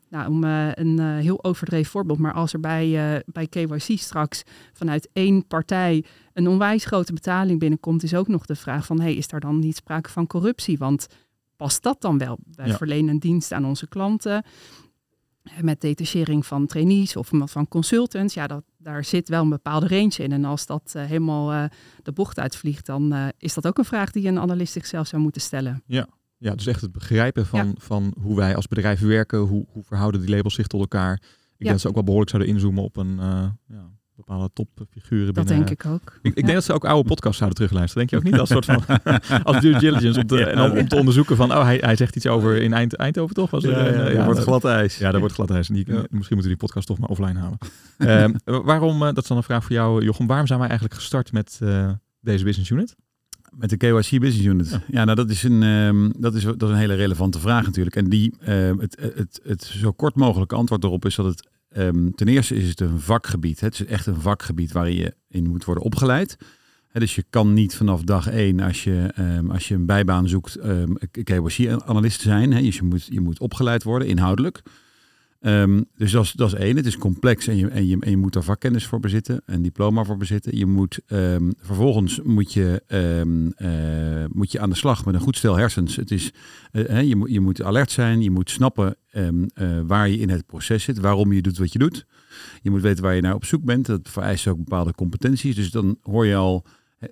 nou, 0.08 0.28
om 0.28 0.44
een 0.44 0.98
heel 0.98 1.44
overdreven 1.44 1.90
voorbeeld, 1.90 2.18
maar 2.18 2.32
als 2.32 2.52
er 2.52 2.60
bij, 2.60 3.22
bij 3.26 3.46
KYC 3.46 3.98
straks 3.98 4.42
vanuit 4.72 5.08
één 5.12 5.46
partij 5.46 6.04
een 6.32 6.48
onwijs 6.48 6.84
grote 6.84 7.12
betaling 7.12 7.58
binnenkomt, 7.58 8.02
is 8.02 8.14
ook 8.14 8.28
nog 8.28 8.46
de 8.46 8.54
vraag 8.56 8.86
van: 8.86 9.00
hey, 9.00 9.14
is 9.14 9.28
daar 9.28 9.40
dan 9.40 9.58
niet 9.58 9.76
sprake 9.76 10.10
van 10.10 10.26
corruptie? 10.26 10.78
Want 10.78 11.06
past 11.56 11.82
dat 11.82 12.00
dan 12.00 12.18
wel? 12.18 12.38
Wij 12.54 12.66
ja. 12.66 12.76
verlenen 12.76 13.10
een 13.10 13.18
dienst 13.18 13.52
aan 13.52 13.64
onze 13.64 13.88
klanten 13.88 14.44
met 15.60 15.80
detachering 15.80 16.46
van 16.46 16.66
trainees 16.66 17.16
of 17.16 17.30
van 17.44 17.68
consultants, 17.68 18.34
ja, 18.34 18.46
dat, 18.46 18.64
daar 18.78 19.04
zit 19.04 19.28
wel 19.28 19.42
een 19.42 19.48
bepaalde 19.48 19.88
range 19.88 20.14
in. 20.16 20.32
En 20.32 20.44
als 20.44 20.66
dat 20.66 20.92
uh, 20.96 21.04
helemaal 21.04 21.52
uh, 21.52 21.64
de 22.02 22.12
bocht 22.12 22.38
uitvliegt, 22.38 22.86
dan 22.86 23.14
uh, 23.14 23.28
is 23.38 23.54
dat 23.54 23.66
ook 23.66 23.78
een 23.78 23.84
vraag 23.84 24.10
die 24.10 24.28
een 24.28 24.38
analist 24.38 24.72
zichzelf 24.72 25.06
zou 25.06 25.22
moeten 25.22 25.40
stellen. 25.40 25.82
Ja, 25.86 26.08
ja 26.36 26.54
dus 26.54 26.66
echt 26.66 26.80
het 26.80 26.92
begrijpen 26.92 27.46
van, 27.46 27.66
ja. 27.66 27.72
van 27.76 28.14
hoe 28.20 28.36
wij 28.36 28.56
als 28.56 28.66
bedrijf 28.66 29.00
werken, 29.00 29.38
hoe, 29.38 29.66
hoe 29.68 29.82
verhouden 29.82 30.20
die 30.20 30.30
labels 30.30 30.54
zich 30.54 30.66
tot 30.66 30.80
elkaar. 30.80 31.14
Ik 31.14 31.20
ja. 31.20 31.56
denk 31.56 31.70
dat 31.70 31.80
ze 31.80 31.88
ook 31.88 31.94
wel 31.94 32.02
behoorlijk 32.02 32.30
zouden 32.30 32.52
inzoomen 32.52 32.82
op 32.82 32.96
een 32.96 33.16
ja, 33.66 33.90
bepaalde 34.26 34.50
topfiguren 34.52 35.34
Dat 35.34 35.34
binnen. 35.34 35.66
denk 35.66 35.80
ik 35.80 35.86
ook. 35.86 36.18
Ik, 36.22 36.34
ik 36.34 36.42
denk 36.42 36.54
dat 36.54 36.64
ze 36.64 36.72
ook 36.72 36.84
oude 36.84 37.08
podcasts 37.08 37.38
zouden 37.38 37.58
terugluisteren. 37.58 38.06
Denk 38.06 38.10
je 38.10 38.28
ook 38.28 38.32
niet 38.32 38.40
als 38.40 38.48
soort 38.48 38.64
van 38.64 39.00
als 39.48 39.60
due 39.60 39.78
diligence 39.78 40.20
om 40.20 40.26
te, 40.26 40.36
ja, 40.36 40.46
en 40.46 40.60
om, 40.60 40.78
om, 40.78 40.88
te 40.88 40.96
onderzoeken 40.96 41.36
van 41.36 41.52
oh 41.52 41.62
hij, 41.62 41.76
hij 41.80 41.96
zegt 41.96 42.16
iets 42.16 42.26
over 42.26 42.62
in 42.62 42.72
Eind, 42.72 42.96
Eindhoven 42.96 43.34
toch? 43.34 43.50
Was 43.50 43.62
ja, 43.62 43.70
er, 43.70 43.96
ja, 43.96 44.04
ja, 44.04 44.10
ja, 44.10 44.24
wordt 44.24 44.40
glad 44.40 44.64
ijs. 44.64 44.98
Ja, 44.98 45.10
daar 45.10 45.20
wordt 45.20 45.34
glad 45.34 45.50
ijs. 45.50 45.68
Die, 45.68 45.86
Misschien 45.86 46.10
moeten 46.10 46.36
we 46.36 46.42
die 46.42 46.56
podcast 46.56 46.86
toch 46.86 46.98
maar 46.98 47.08
offline 47.08 47.38
halen. 47.38 47.58
um, 47.98 48.34
waarom? 48.64 49.02
Uh, 49.02 49.08
dat 49.08 49.18
is 49.18 49.26
dan 49.28 49.36
een 49.36 49.42
vraag 49.42 49.64
voor 49.64 49.72
jou, 49.72 50.04
Jochem. 50.04 50.26
Waarom 50.26 50.46
zijn 50.46 50.58
wij 50.58 50.68
eigenlijk 50.68 50.98
gestart 50.98 51.32
met 51.32 51.58
uh, 51.62 51.90
deze 52.20 52.44
business 52.44 52.70
unit? 52.70 52.94
Met 53.56 53.70
de 53.70 53.76
KYC 53.76 54.20
Business 54.20 54.44
Unit. 54.44 54.70
Ja, 54.70 54.82
ja 54.86 55.04
nou 55.04 55.16
dat 55.16 55.30
is, 55.30 55.42
een, 55.42 55.62
um, 55.62 56.12
dat, 56.18 56.34
is, 56.34 56.42
dat 56.42 56.62
is 56.62 56.68
een 56.68 56.74
hele 56.74 56.94
relevante 56.94 57.38
vraag 57.38 57.64
natuurlijk. 57.64 57.96
En 57.96 58.08
die, 58.08 58.34
uh, 58.40 58.48
het, 58.78 58.96
het, 59.00 59.16
het, 59.16 59.40
het 59.42 59.64
zo 59.64 59.92
kort 59.92 60.14
mogelijke 60.14 60.54
antwoord 60.54 60.84
erop 60.84 61.04
is 61.04 61.14
dat 61.14 61.26
het 61.26 61.48
Um, 61.78 62.14
ten 62.14 62.28
eerste 62.28 62.54
is 62.54 62.68
het 62.68 62.80
een 62.80 63.00
vakgebied. 63.00 63.60
Het 63.60 63.74
is 63.74 63.84
echt 63.84 64.06
een 64.06 64.20
vakgebied 64.20 64.72
waar 64.72 64.90
je 64.90 65.14
in 65.28 65.48
moet 65.48 65.64
worden 65.64 65.84
opgeleid. 65.84 66.36
Dus 66.92 67.14
je 67.14 67.24
kan 67.30 67.52
niet 67.52 67.74
vanaf 67.74 68.02
dag 68.02 68.28
één, 68.28 68.60
als 68.60 68.84
je, 68.84 69.12
um, 69.18 69.50
als 69.50 69.68
je 69.68 69.74
een 69.74 69.86
bijbaan 69.86 70.28
zoekt, 70.28 70.64
um, 70.64 70.96
KYC-analyst 71.24 72.20
zijn. 72.20 72.50
Dus 72.50 72.76
je 72.76 72.82
moet, 72.82 73.06
je 73.10 73.20
moet 73.20 73.40
opgeleid 73.40 73.82
worden, 73.82 74.08
inhoudelijk. 74.08 74.62
Um, 75.46 75.84
dus 75.96 76.12
dat 76.12 76.24
is, 76.24 76.32
dat 76.32 76.52
is 76.52 76.58
één. 76.58 76.76
Het 76.76 76.86
is 76.86 76.98
complex 76.98 77.46
en 77.46 77.56
je, 77.56 77.68
en, 77.68 77.86
je, 77.86 77.96
en 78.00 78.10
je 78.10 78.16
moet 78.16 78.32
daar 78.32 78.42
vakkennis 78.42 78.86
voor 78.86 79.00
bezitten, 79.00 79.42
een 79.46 79.62
diploma 79.62 80.04
voor 80.04 80.16
bezitten. 80.16 80.56
Je 80.56 80.66
moet, 80.66 81.00
um, 81.06 81.52
vervolgens 81.58 82.20
moet 82.22 82.52
je, 82.52 82.82
um, 82.88 83.52
uh, 83.58 84.24
moet 84.32 84.52
je 84.52 84.60
aan 84.60 84.70
de 84.70 84.76
slag 84.76 85.04
met 85.04 85.14
een 85.14 85.20
goed 85.20 85.36
stel 85.36 85.56
hersens. 85.56 85.96
Het 85.96 86.10
is, 86.10 86.32
uh, 86.72 87.02
je, 87.02 87.16
moet, 87.16 87.30
je 87.30 87.40
moet 87.40 87.62
alert 87.62 87.90
zijn, 87.90 88.22
je 88.22 88.30
moet 88.30 88.50
snappen 88.50 88.96
uh, 89.12 89.28
waar 89.86 90.08
je 90.08 90.18
in 90.18 90.28
het 90.28 90.46
proces 90.46 90.84
zit, 90.84 90.98
waarom 90.98 91.32
je 91.32 91.42
doet 91.42 91.58
wat 91.58 91.72
je 91.72 91.78
doet. 91.78 92.06
Je 92.62 92.70
moet 92.70 92.82
weten 92.82 93.02
waar 93.02 93.14
je 93.14 93.20
naar 93.20 93.34
op 93.34 93.44
zoek 93.44 93.64
bent. 93.64 93.86
Dat 93.86 94.08
vereist 94.10 94.46
ook 94.46 94.56
bepaalde 94.56 94.94
competenties. 94.94 95.54
Dus 95.54 95.70
dan 95.70 95.96
hoor 96.02 96.26
je 96.26 96.36
al 96.36 96.64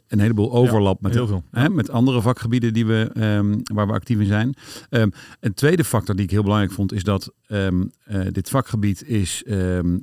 een 0.09 0.21
heleboel 0.21 0.53
overlap 0.53 0.99
ja, 1.01 1.09
met, 1.09 1.15
heel 1.15 1.27
veel. 1.27 1.45
Hè, 1.51 1.69
met 1.69 1.91
andere 1.91 2.23
vakgebieden 2.23 2.73
die 2.73 2.87
we, 2.87 3.11
um, 3.17 3.61
waar 3.75 3.87
we 3.87 3.93
actief 3.93 4.19
in 4.19 4.27
zijn. 4.27 4.55
Um, 4.91 5.13
een 5.41 5.55
tweede 5.55 5.85
factor 5.85 6.17
die 6.17 6.25
ik 6.25 6.31
heel 6.31 6.43
belangrijk 6.43 6.73
vond, 6.73 6.93
is 6.93 7.05
dat 7.05 7.33
um, 7.49 7.91
uh, 8.11 8.21
dit 8.31 8.49
vakgebied 8.49 9.09
is, 9.09 9.43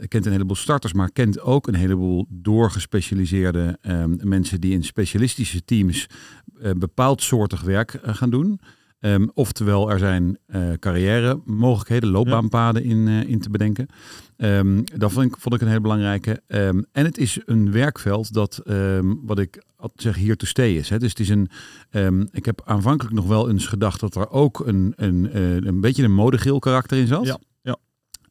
kent 0.08 0.26
een 0.26 0.32
heleboel 0.32 0.56
starters, 0.56 0.94
maar 0.94 1.12
kent 1.12 1.42
ook 1.42 1.68
een 1.68 1.76
heleboel 1.76 2.26
doorgespecialiseerde 2.30 3.78
mensen 4.24 4.62
die 4.62 4.74
in 4.74 4.84
specialistische 4.84 5.66
teams 5.66 6.08
uh, 6.62 6.72
bepaald 6.72 7.22
soortig 7.22 7.62
werk 7.62 7.94
uh, 7.94 8.14
gaan 8.16 8.30
doen. 8.30 8.60
Um, 9.02 9.32
oftewel, 9.34 9.92
er 9.92 10.00
zijn 10.00 10.38
uh, 10.48 10.74
carrière 10.80 11.42
mogelijkheden, 11.46 12.10
loopbaanpaden 12.10 12.84
in, 12.84 13.08
uh, 13.08 13.30
in 13.30 13.40
te 13.40 13.50
bedenken. 13.50 13.88
Um, 14.38 14.84
dat 14.96 15.12
vond 15.12 15.26
ik, 15.26 15.36
vond 15.40 15.56
ik 15.56 15.62
een 15.62 15.68
heel 15.68 15.82
belangrijke. 15.82 16.42
Um, 16.48 16.86
en 16.92 17.06
het 17.06 17.18
is 17.18 17.40
een 17.46 17.72
werkveld 17.72 18.34
dat, 18.34 18.62
wat 19.22 19.40
ik 19.40 19.64
zeg, 19.96 20.16
hier 20.16 20.38
to 20.38 20.46
stay 20.46 20.76
is. 20.76 20.90
Hè. 20.90 21.00
Dus 21.00 21.10
het 21.10 21.20
is 21.20 21.30
een. 21.30 21.50
ik 22.32 22.46
heb 22.46 22.62
aanvankelijk 22.66 23.16
nog 23.16 23.26
wel 23.26 23.50
eens 23.50 23.68
gedacht 23.68 24.00
dat 24.00 24.16
er 24.16 24.30
ook 24.30 24.60
een, 24.66 24.94
een, 24.96 25.30
uh, 25.36 25.56
een 25.56 25.82
beetje 25.82 26.04
een 26.04 26.14
modegeel 26.14 26.60
karakter 26.60 26.98
in 26.98 27.08
zat. 27.08 27.26
Ja. 27.26 27.40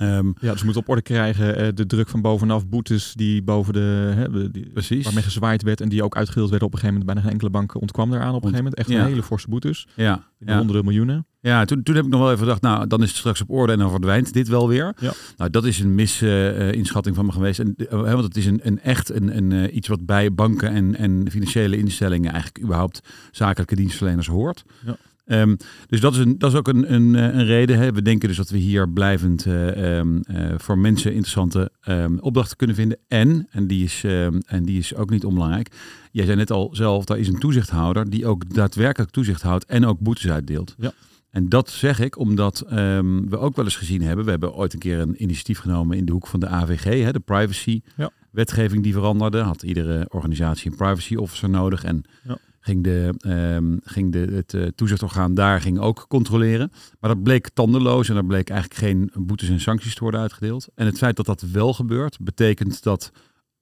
Um, 0.00 0.34
ja, 0.40 0.50
dus 0.50 0.60
je 0.60 0.66
moet 0.66 0.76
op 0.76 0.88
orde 0.88 1.02
krijgen 1.02 1.60
uh, 1.60 1.68
de 1.74 1.86
druk 1.86 2.08
van 2.08 2.20
bovenaf, 2.20 2.66
boetes 2.66 3.12
die 3.14 3.42
boven 3.42 3.72
de, 3.72 4.12
hè, 4.14 4.50
die, 4.50 4.70
precies. 4.70 5.04
waarmee 5.04 5.22
gezwaaid 5.22 5.62
werd 5.62 5.80
en 5.80 5.88
die 5.88 6.02
ook 6.02 6.16
uitgedeeld 6.16 6.50
werden 6.50 6.68
op 6.68 6.74
een 6.74 6.80
gegeven 6.80 7.00
moment. 7.00 7.14
Bijna 7.14 7.20
geen 7.20 7.40
enkele 7.40 7.50
bank 7.50 7.80
ontkwam 7.80 8.10
daaraan 8.10 8.34
op 8.34 8.44
een 8.44 8.48
gegeven 8.48 8.64
moment. 8.64 8.74
Echt 8.74 8.88
ja. 8.88 9.00
een 9.00 9.08
hele 9.08 9.22
forse 9.22 9.48
boetes. 9.48 9.86
Ja. 9.94 10.28
ja. 10.38 10.56
Honderden 10.56 10.84
miljoenen. 10.84 11.26
Ja, 11.40 11.64
toen, 11.64 11.82
toen 11.82 11.94
heb 11.94 12.04
ik 12.04 12.10
nog 12.10 12.20
wel 12.20 12.30
even 12.30 12.42
gedacht, 12.42 12.62
nou, 12.62 12.86
dan 12.86 13.02
is 13.02 13.08
het 13.08 13.16
straks 13.16 13.40
op 13.40 13.50
orde 13.50 13.72
en 13.72 13.78
dan 13.78 13.90
verdwijnt 13.90 14.32
dit 14.32 14.48
wel 14.48 14.68
weer. 14.68 14.94
Ja. 15.00 15.12
Nou, 15.36 15.50
dat 15.50 15.64
is 15.64 15.80
een 15.80 15.94
misinschatting 15.94 17.14
uh, 17.16 17.20
van 17.20 17.26
me 17.26 17.32
geweest. 17.32 17.58
En, 17.58 17.74
uh, 17.76 17.88
want 17.90 18.24
het 18.24 18.36
is 18.36 18.46
een, 18.46 18.60
een 18.62 18.80
echt 18.80 19.10
een, 19.10 19.36
een, 19.36 19.76
iets 19.76 19.88
wat 19.88 20.06
bij 20.06 20.32
banken 20.32 20.70
en, 20.70 20.96
en 20.96 21.30
financiële 21.30 21.76
instellingen 21.76 22.32
eigenlijk 22.32 22.64
überhaupt 22.64 23.00
zakelijke 23.30 23.76
dienstverleners 23.76 24.26
hoort. 24.26 24.64
Ja. 24.86 24.96
Um, 25.28 25.56
dus 25.86 26.00
dat 26.00 26.12
is, 26.12 26.18
een, 26.18 26.38
dat 26.38 26.52
is 26.52 26.58
ook 26.58 26.68
een, 26.68 26.92
een, 26.94 27.14
een 27.14 27.44
reden. 27.44 27.78
Hè. 27.78 27.92
We 27.92 28.02
denken 28.02 28.28
dus 28.28 28.36
dat 28.36 28.50
we 28.50 28.58
hier 28.58 28.88
blijvend 28.88 29.46
uh, 29.46 29.96
um, 29.96 30.22
uh, 30.30 30.54
voor 30.56 30.78
mensen 30.78 31.10
interessante 31.10 31.70
um, 31.88 32.18
opdrachten 32.18 32.56
kunnen 32.56 32.76
vinden. 32.76 32.98
En, 33.08 33.46
en 33.50 33.66
die, 33.66 33.84
is, 33.84 34.04
en 34.46 34.64
die 34.64 34.78
is 34.78 34.94
ook 34.94 35.10
niet 35.10 35.24
onbelangrijk. 35.24 35.68
Jij 36.12 36.24
zei 36.24 36.36
net 36.36 36.50
al 36.50 36.70
zelf, 36.72 37.04
daar 37.04 37.18
is 37.18 37.28
een 37.28 37.38
toezichthouder 37.38 38.10
die 38.10 38.26
ook 38.26 38.54
daadwerkelijk 38.54 39.10
toezicht 39.10 39.42
houdt 39.42 39.64
en 39.64 39.86
ook 39.86 39.98
boetes 39.98 40.30
uitdeelt. 40.30 40.74
Ja. 40.78 40.92
En 41.30 41.48
dat 41.48 41.70
zeg 41.70 42.00
ik 42.00 42.18
omdat 42.18 42.64
we 43.28 43.38
ook 43.38 43.56
wel 43.56 43.64
eens 43.64 43.76
gezien 43.76 44.02
hebben. 44.02 44.24
We 44.24 44.30
hebben 44.30 44.54
ooit 44.54 44.72
een 44.72 44.78
keer 44.78 44.98
een 44.98 45.22
initiatief 45.22 45.58
genomen 45.58 45.96
in 45.96 46.04
de 46.04 46.12
hoek 46.12 46.26
van 46.26 46.40
de 46.40 46.48
AVG, 46.48 47.02
hè, 47.04 47.12
de 47.12 47.20
privacy. 47.20 47.80
Ja. 47.96 48.10
Wetgeving 48.30 48.82
die 48.82 48.92
veranderde. 48.92 49.40
Had 49.40 49.62
iedere 49.62 50.06
organisatie 50.08 50.70
een 50.70 50.76
privacy 50.76 51.14
officer 51.14 51.50
nodig. 51.50 51.84
En 51.84 52.04
ja 52.22 52.38
ging, 52.68 52.84
de, 52.84 53.14
ehm, 53.18 53.76
ging 53.82 54.12
de, 54.12 54.18
het 54.18 54.52
uh, 54.52 55.34
daar 55.34 55.60
ging 55.60 55.78
ook 55.78 56.04
controleren. 56.08 56.70
Maar 57.00 57.10
dat 57.14 57.22
bleek 57.22 57.48
tandeloos 57.48 58.08
en 58.08 58.16
er 58.16 58.24
bleek 58.24 58.50
eigenlijk 58.50 58.80
geen 58.80 59.10
boetes 59.14 59.48
en 59.48 59.60
sancties 59.60 59.94
te 59.94 60.00
worden 60.00 60.20
uitgedeeld. 60.20 60.68
En 60.74 60.86
het 60.86 60.98
feit 60.98 61.16
dat 61.16 61.26
dat 61.26 61.40
wel 61.40 61.74
gebeurt, 61.74 62.18
betekent 62.20 62.82
dat 62.82 63.12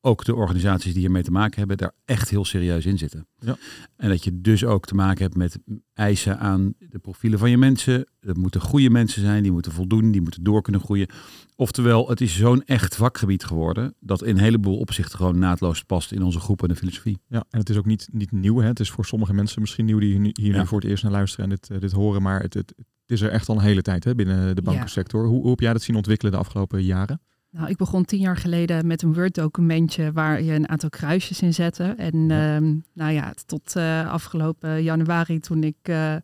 ook 0.07 0.25
de 0.25 0.35
organisaties 0.35 0.93
die 0.93 1.01
hiermee 1.01 1.23
te 1.23 1.31
maken 1.31 1.59
hebben, 1.59 1.77
daar 1.77 1.93
echt 2.05 2.31
heel 2.31 2.45
serieus 2.45 2.87
in 2.87 2.99
zitten. 2.99 3.27
Ja. 3.39 3.57
En 3.97 4.09
dat 4.09 4.25
je 4.25 4.41
dus 4.41 4.65
ook 4.65 4.87
te 4.87 4.95
maken 4.95 5.23
hebt 5.23 5.37
met 5.37 5.59
eisen 5.95 6.39
aan 6.39 6.75
de 6.79 6.99
profielen 6.99 7.39
van 7.39 7.51
je 7.51 7.59
mensen. 7.59 8.07
Het 8.21 8.37
moeten 8.37 8.61
goede 8.61 8.91
mensen 8.91 9.23
zijn, 9.23 9.43
die 9.43 9.53
moeten 9.53 9.73
voldoen, 9.73 10.11
die 10.11 10.21
moeten 10.21 10.43
door 10.43 10.63
kunnen 10.63 10.81
groeien. 10.81 11.09
Oftewel, 11.57 12.09
het 12.09 12.21
is 12.21 12.37
zo'n 12.37 12.65
echt 12.65 12.97
vakgebied 12.97 13.45
geworden 13.45 13.95
dat 14.01 14.23
in 14.23 14.37
een 14.37 14.43
heleboel 14.43 14.79
opzichten 14.79 15.19
gewoon 15.19 15.39
naadloos 15.39 15.83
past 15.83 16.13
in 16.13 16.23
onze 16.23 16.41
groep 16.41 16.63
en 16.63 16.69
de 16.69 16.77
filosofie. 16.77 17.19
Ja, 17.29 17.45
en 17.51 17.59
het 17.59 17.69
is 17.69 17.77
ook 17.77 17.87
niet, 17.87 18.09
niet 18.13 18.33
nieuw. 18.33 18.59
Hè? 18.59 18.67
Het 18.67 18.81
is 18.81 18.91
voor 18.91 19.05
sommige 19.05 19.35
mensen 19.35 19.61
misschien 19.61 19.85
nieuw 19.85 19.99
die 19.99 20.31
hier 20.33 20.59
nu 20.59 20.67
voor 20.67 20.81
het 20.81 20.89
eerst 20.91 21.03
naar 21.03 21.13
luisteren 21.13 21.45
en 21.45 21.51
dit, 21.51 21.71
eh, 21.71 21.81
dit 21.81 21.93
horen. 21.93 22.23
Maar 22.23 22.41
het, 22.41 22.55
het, 22.55 22.73
het, 22.77 22.87
is 23.07 23.21
er 23.21 23.31
echt 23.31 23.49
al 23.49 23.57
een 23.57 23.63
hele 23.63 23.83
tijd 23.83 24.05
hè, 24.05 24.15
binnen 24.15 24.57
de 24.57 24.63
bankensector. 24.63 25.27
Hoe, 25.27 25.41
hoe 25.41 25.51
heb 25.51 25.61
jij 25.61 25.73
dat 25.73 25.83
zien 25.83 25.97
ontwikkelen 25.97 26.33
de 26.33 26.39
afgelopen 26.39 26.85
jaren? 26.85 27.21
Nou, 27.57 27.69
ik 27.69 27.77
begon 27.77 28.05
tien 28.05 28.21
jaar 28.21 28.37
geleden 28.37 28.87
met 28.87 29.03
een 29.03 29.15
Word-documentje 29.15 30.13
waar 30.13 30.43
je 30.43 30.53
een 30.53 30.69
aantal 30.69 30.89
kruisjes 30.89 31.43
in 31.43 31.55
zette. 31.55 31.85
En 31.85 32.31
ehm, 32.31 32.75
nou 32.93 33.13
ja, 33.13 33.33
tot 33.47 33.77
uh, 33.77 34.11
afgelopen 34.11 34.83
januari, 34.83 35.41
toen 35.41 35.63
ik 35.63 35.77
uh, 35.83 36.15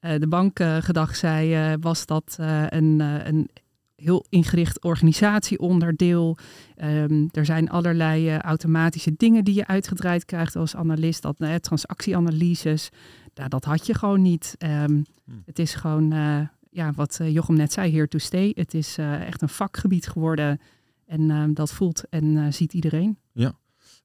de 0.00 0.26
bankgedag 0.28 1.16
zei, 1.16 1.76
was 1.80 2.06
dat 2.06 2.36
een, 2.68 3.00
een 3.00 3.48
heel 3.96 4.26
ingericht 4.28 4.82
organisatieonderdeel. 4.82 6.36
Um, 6.84 7.28
er 7.32 7.44
zijn 7.44 7.70
allerlei 7.70 8.36
automatische 8.36 9.14
dingen 9.16 9.44
die 9.44 9.54
je 9.54 9.66
uitgedraaid 9.66 10.24
krijgt 10.24 10.56
als 10.56 10.76
analist. 10.76 11.22
Dat, 11.22 11.36
transactieanalyses, 11.60 12.88
nou, 13.34 13.48
dat 13.48 13.64
had 13.64 13.86
je 13.86 13.94
gewoon 13.94 14.22
niet. 14.22 14.56
Um, 14.58 15.04
Het 15.44 15.58
is 15.58 15.74
gewoon 15.74 16.12
ja, 16.70 16.92
wat 16.92 17.18
uh, 17.22 17.32
Jochem 17.32 17.56
net 17.56 17.72
zei, 17.72 17.92
here 17.92 18.08
to 18.08 18.18
stay. 18.18 18.52
Het 18.54 18.74
is 18.74 18.98
uh, 18.98 19.26
echt 19.26 19.42
een 19.42 19.48
vakgebied 19.48 20.08
geworden 20.08 20.60
en 21.06 21.20
uh, 21.20 21.44
dat 21.48 21.72
voelt 21.72 22.08
en 22.08 22.52
ziet 22.52 22.72
iedereen. 22.72 23.18
Ja, 23.32 23.54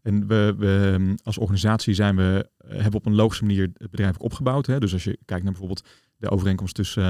en 0.03 0.27
we, 0.27 0.55
we, 0.57 0.91
ehm, 0.93 1.15
als 1.23 1.37
organisatie 1.37 1.93
zijn 1.93 2.15
we, 2.15 2.49
hebben 2.67 2.93
op 2.93 3.05
een 3.05 3.15
logische 3.15 3.43
manier 3.43 3.69
het 3.77 3.91
bedrijf 3.91 4.15
ook 4.15 4.23
opgebouwd. 4.23 4.65
Hè? 4.65 4.79
Dus 4.79 4.93
als 4.93 5.03
je 5.03 5.17
kijkt 5.25 5.43
naar 5.43 5.51
bijvoorbeeld 5.51 5.87
de 6.17 6.29
overeenkomst 6.29 6.75
tussen, 6.75 7.03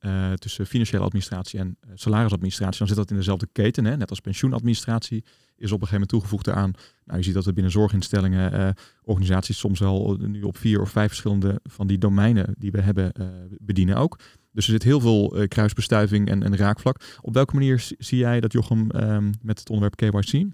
um, 0.00 0.36
tussen 0.36 0.66
financiële 0.66 1.02
administratie 1.02 1.58
en 1.58 1.78
salarisadministratie, 1.94 2.78
dan 2.78 2.86
zit 2.86 2.96
dat 2.96 3.10
in 3.10 3.16
dezelfde 3.16 3.48
keten. 3.52 3.84
Hè? 3.84 3.96
Net 3.96 4.10
als 4.10 4.20
pensioenadministratie 4.20 5.24
is 5.56 5.72
op 5.72 5.80
een 5.80 5.86
gegeven 5.86 5.92
moment 5.92 6.08
toegevoegd 6.08 6.48
aan. 6.48 6.72
Nou, 7.04 7.18
je 7.18 7.24
ziet 7.24 7.34
dat 7.34 7.46
er 7.46 7.52
binnen 7.52 7.72
zorginstellingen 7.72 8.74
organisaties 9.02 9.58
soms 9.58 9.78
wel 9.78 10.16
nu 10.20 10.42
op 10.42 10.56
vier 10.56 10.80
of 10.80 10.90
vijf 10.90 11.08
verschillende 11.08 11.60
van 11.62 11.86
die 11.86 11.98
domeinen 11.98 12.54
die 12.58 12.70
we 12.70 12.80
hebben 12.80 13.12
bedienen 13.58 13.96
ook. 13.96 14.18
Dus 14.52 14.66
er 14.66 14.72
zit 14.72 14.82
heel 14.82 15.00
veel 15.00 15.38
uh, 15.38 15.48
kruisbestuiving 15.48 16.28
en, 16.28 16.42
en, 16.42 16.56
raakvlak. 16.56 17.18
Op 17.20 17.34
welke 17.34 17.54
manier 17.54 17.92
zie 17.98 18.18
jij 18.18 18.40
dat 18.40 18.52
Jochem 18.52 18.90
um, 18.94 19.30
met 19.42 19.58
het 19.58 19.70
onderwerp 19.70 19.96
KYC? 19.96 20.46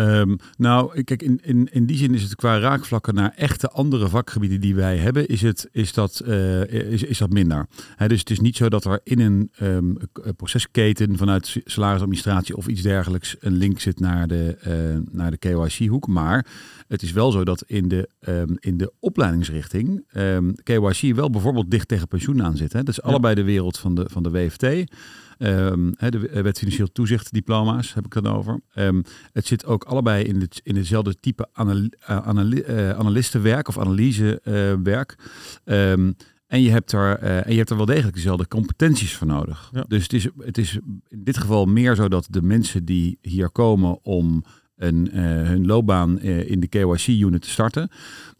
Um, 0.00 0.36
nou, 0.56 1.02
kijk, 1.02 1.22
in, 1.22 1.40
in, 1.42 1.68
in 1.72 1.86
die 1.86 1.96
zin 1.96 2.14
is 2.14 2.22
het 2.22 2.34
qua 2.34 2.58
raakvlakken 2.58 3.14
naar 3.14 3.32
echte 3.36 3.70
andere 3.70 4.08
vakgebieden 4.08 4.60
die 4.60 4.74
wij 4.74 4.96
hebben, 4.96 5.26
is, 5.26 5.42
het, 5.42 5.68
is, 5.72 5.92
dat, 5.92 6.22
uh, 6.26 6.92
is, 6.92 7.02
is 7.02 7.18
dat 7.18 7.30
minder. 7.30 7.66
He, 7.96 8.08
dus 8.08 8.18
het 8.18 8.30
is 8.30 8.40
niet 8.40 8.56
zo 8.56 8.68
dat 8.68 8.84
er 8.84 9.00
in 9.02 9.20
een 9.20 9.50
um, 9.60 9.96
procesketen 10.36 11.16
vanuit 11.16 11.60
salarisadministratie 11.64 12.56
of 12.56 12.66
iets 12.66 12.82
dergelijks 12.82 13.36
een 13.40 13.52
link 13.52 13.80
zit 13.80 14.00
naar 14.00 14.26
de, 14.26 14.58
uh, 14.68 15.12
naar 15.12 15.30
de 15.30 15.36
KYC-hoek. 15.36 16.06
Maar 16.06 16.46
het 16.88 17.02
is 17.02 17.12
wel 17.12 17.30
zo 17.30 17.44
dat 17.44 17.64
in 17.66 17.88
de, 17.88 18.08
um, 18.28 18.56
in 18.60 18.76
de 18.76 18.92
opleidingsrichting 19.00 20.04
KYC 20.62 21.14
wel 21.14 21.30
bijvoorbeeld 21.30 21.70
dicht 21.70 21.88
tegen 21.88 22.08
pensioen 22.08 22.42
aan 22.42 22.56
zit. 22.56 22.72
Hè. 22.72 22.78
Dat 22.78 22.88
is 22.88 23.00
ja. 23.02 23.08
allebei 23.10 23.34
de 23.34 23.44
wereld 23.44 23.78
van 23.78 23.94
de, 23.94 24.06
van 24.10 24.22
de 24.22 24.30
WFT. 24.30 24.92
Um, 25.38 25.94
de 25.98 26.42
wet 26.42 26.58
financieel 26.58 26.92
toezicht 26.92 27.32
diploma's 27.32 27.94
heb 27.94 28.04
ik 28.04 28.12
dan 28.22 28.26
over. 28.26 28.60
Um, 28.74 29.02
het 29.32 29.46
zit 29.46 29.66
ook 29.66 29.84
allebei 29.84 30.24
in, 30.24 30.40
het, 30.40 30.60
in 30.62 30.76
hetzelfde 30.76 31.20
type 31.20 31.48
anal, 31.52 31.88
anal, 32.06 32.52
uh, 32.52 32.90
analistenwerk 32.90 33.68
of 33.68 33.78
analysewerk. 33.78 35.18
Um, 35.64 36.16
en 36.46 36.62
je, 36.62 36.70
hebt 36.70 36.92
er, 36.92 37.22
uh, 37.22 37.46
en 37.46 37.50
je 37.50 37.56
hebt 37.56 37.70
er 37.70 37.76
wel 37.76 37.86
degelijk 37.86 38.14
dezelfde 38.14 38.48
competenties 38.48 39.16
voor 39.16 39.26
nodig. 39.26 39.70
Ja. 39.72 39.84
Dus 39.88 40.02
het 40.02 40.12
is, 40.12 40.28
het 40.38 40.58
is 40.58 40.78
in 41.08 41.24
dit 41.24 41.36
geval 41.36 41.66
meer 41.66 41.94
zo 41.94 42.08
dat 42.08 42.26
de 42.30 42.42
mensen 42.42 42.84
die 42.84 43.18
hier 43.20 43.50
komen 43.50 44.04
om 44.04 44.44
een, 44.76 45.08
uh, 45.12 45.22
hun 45.22 45.66
loopbaan 45.66 46.18
uh, 46.22 46.50
in 46.50 46.60
de 46.60 46.66
KYC-unit 46.66 47.42
te 47.42 47.50
starten, 47.50 47.88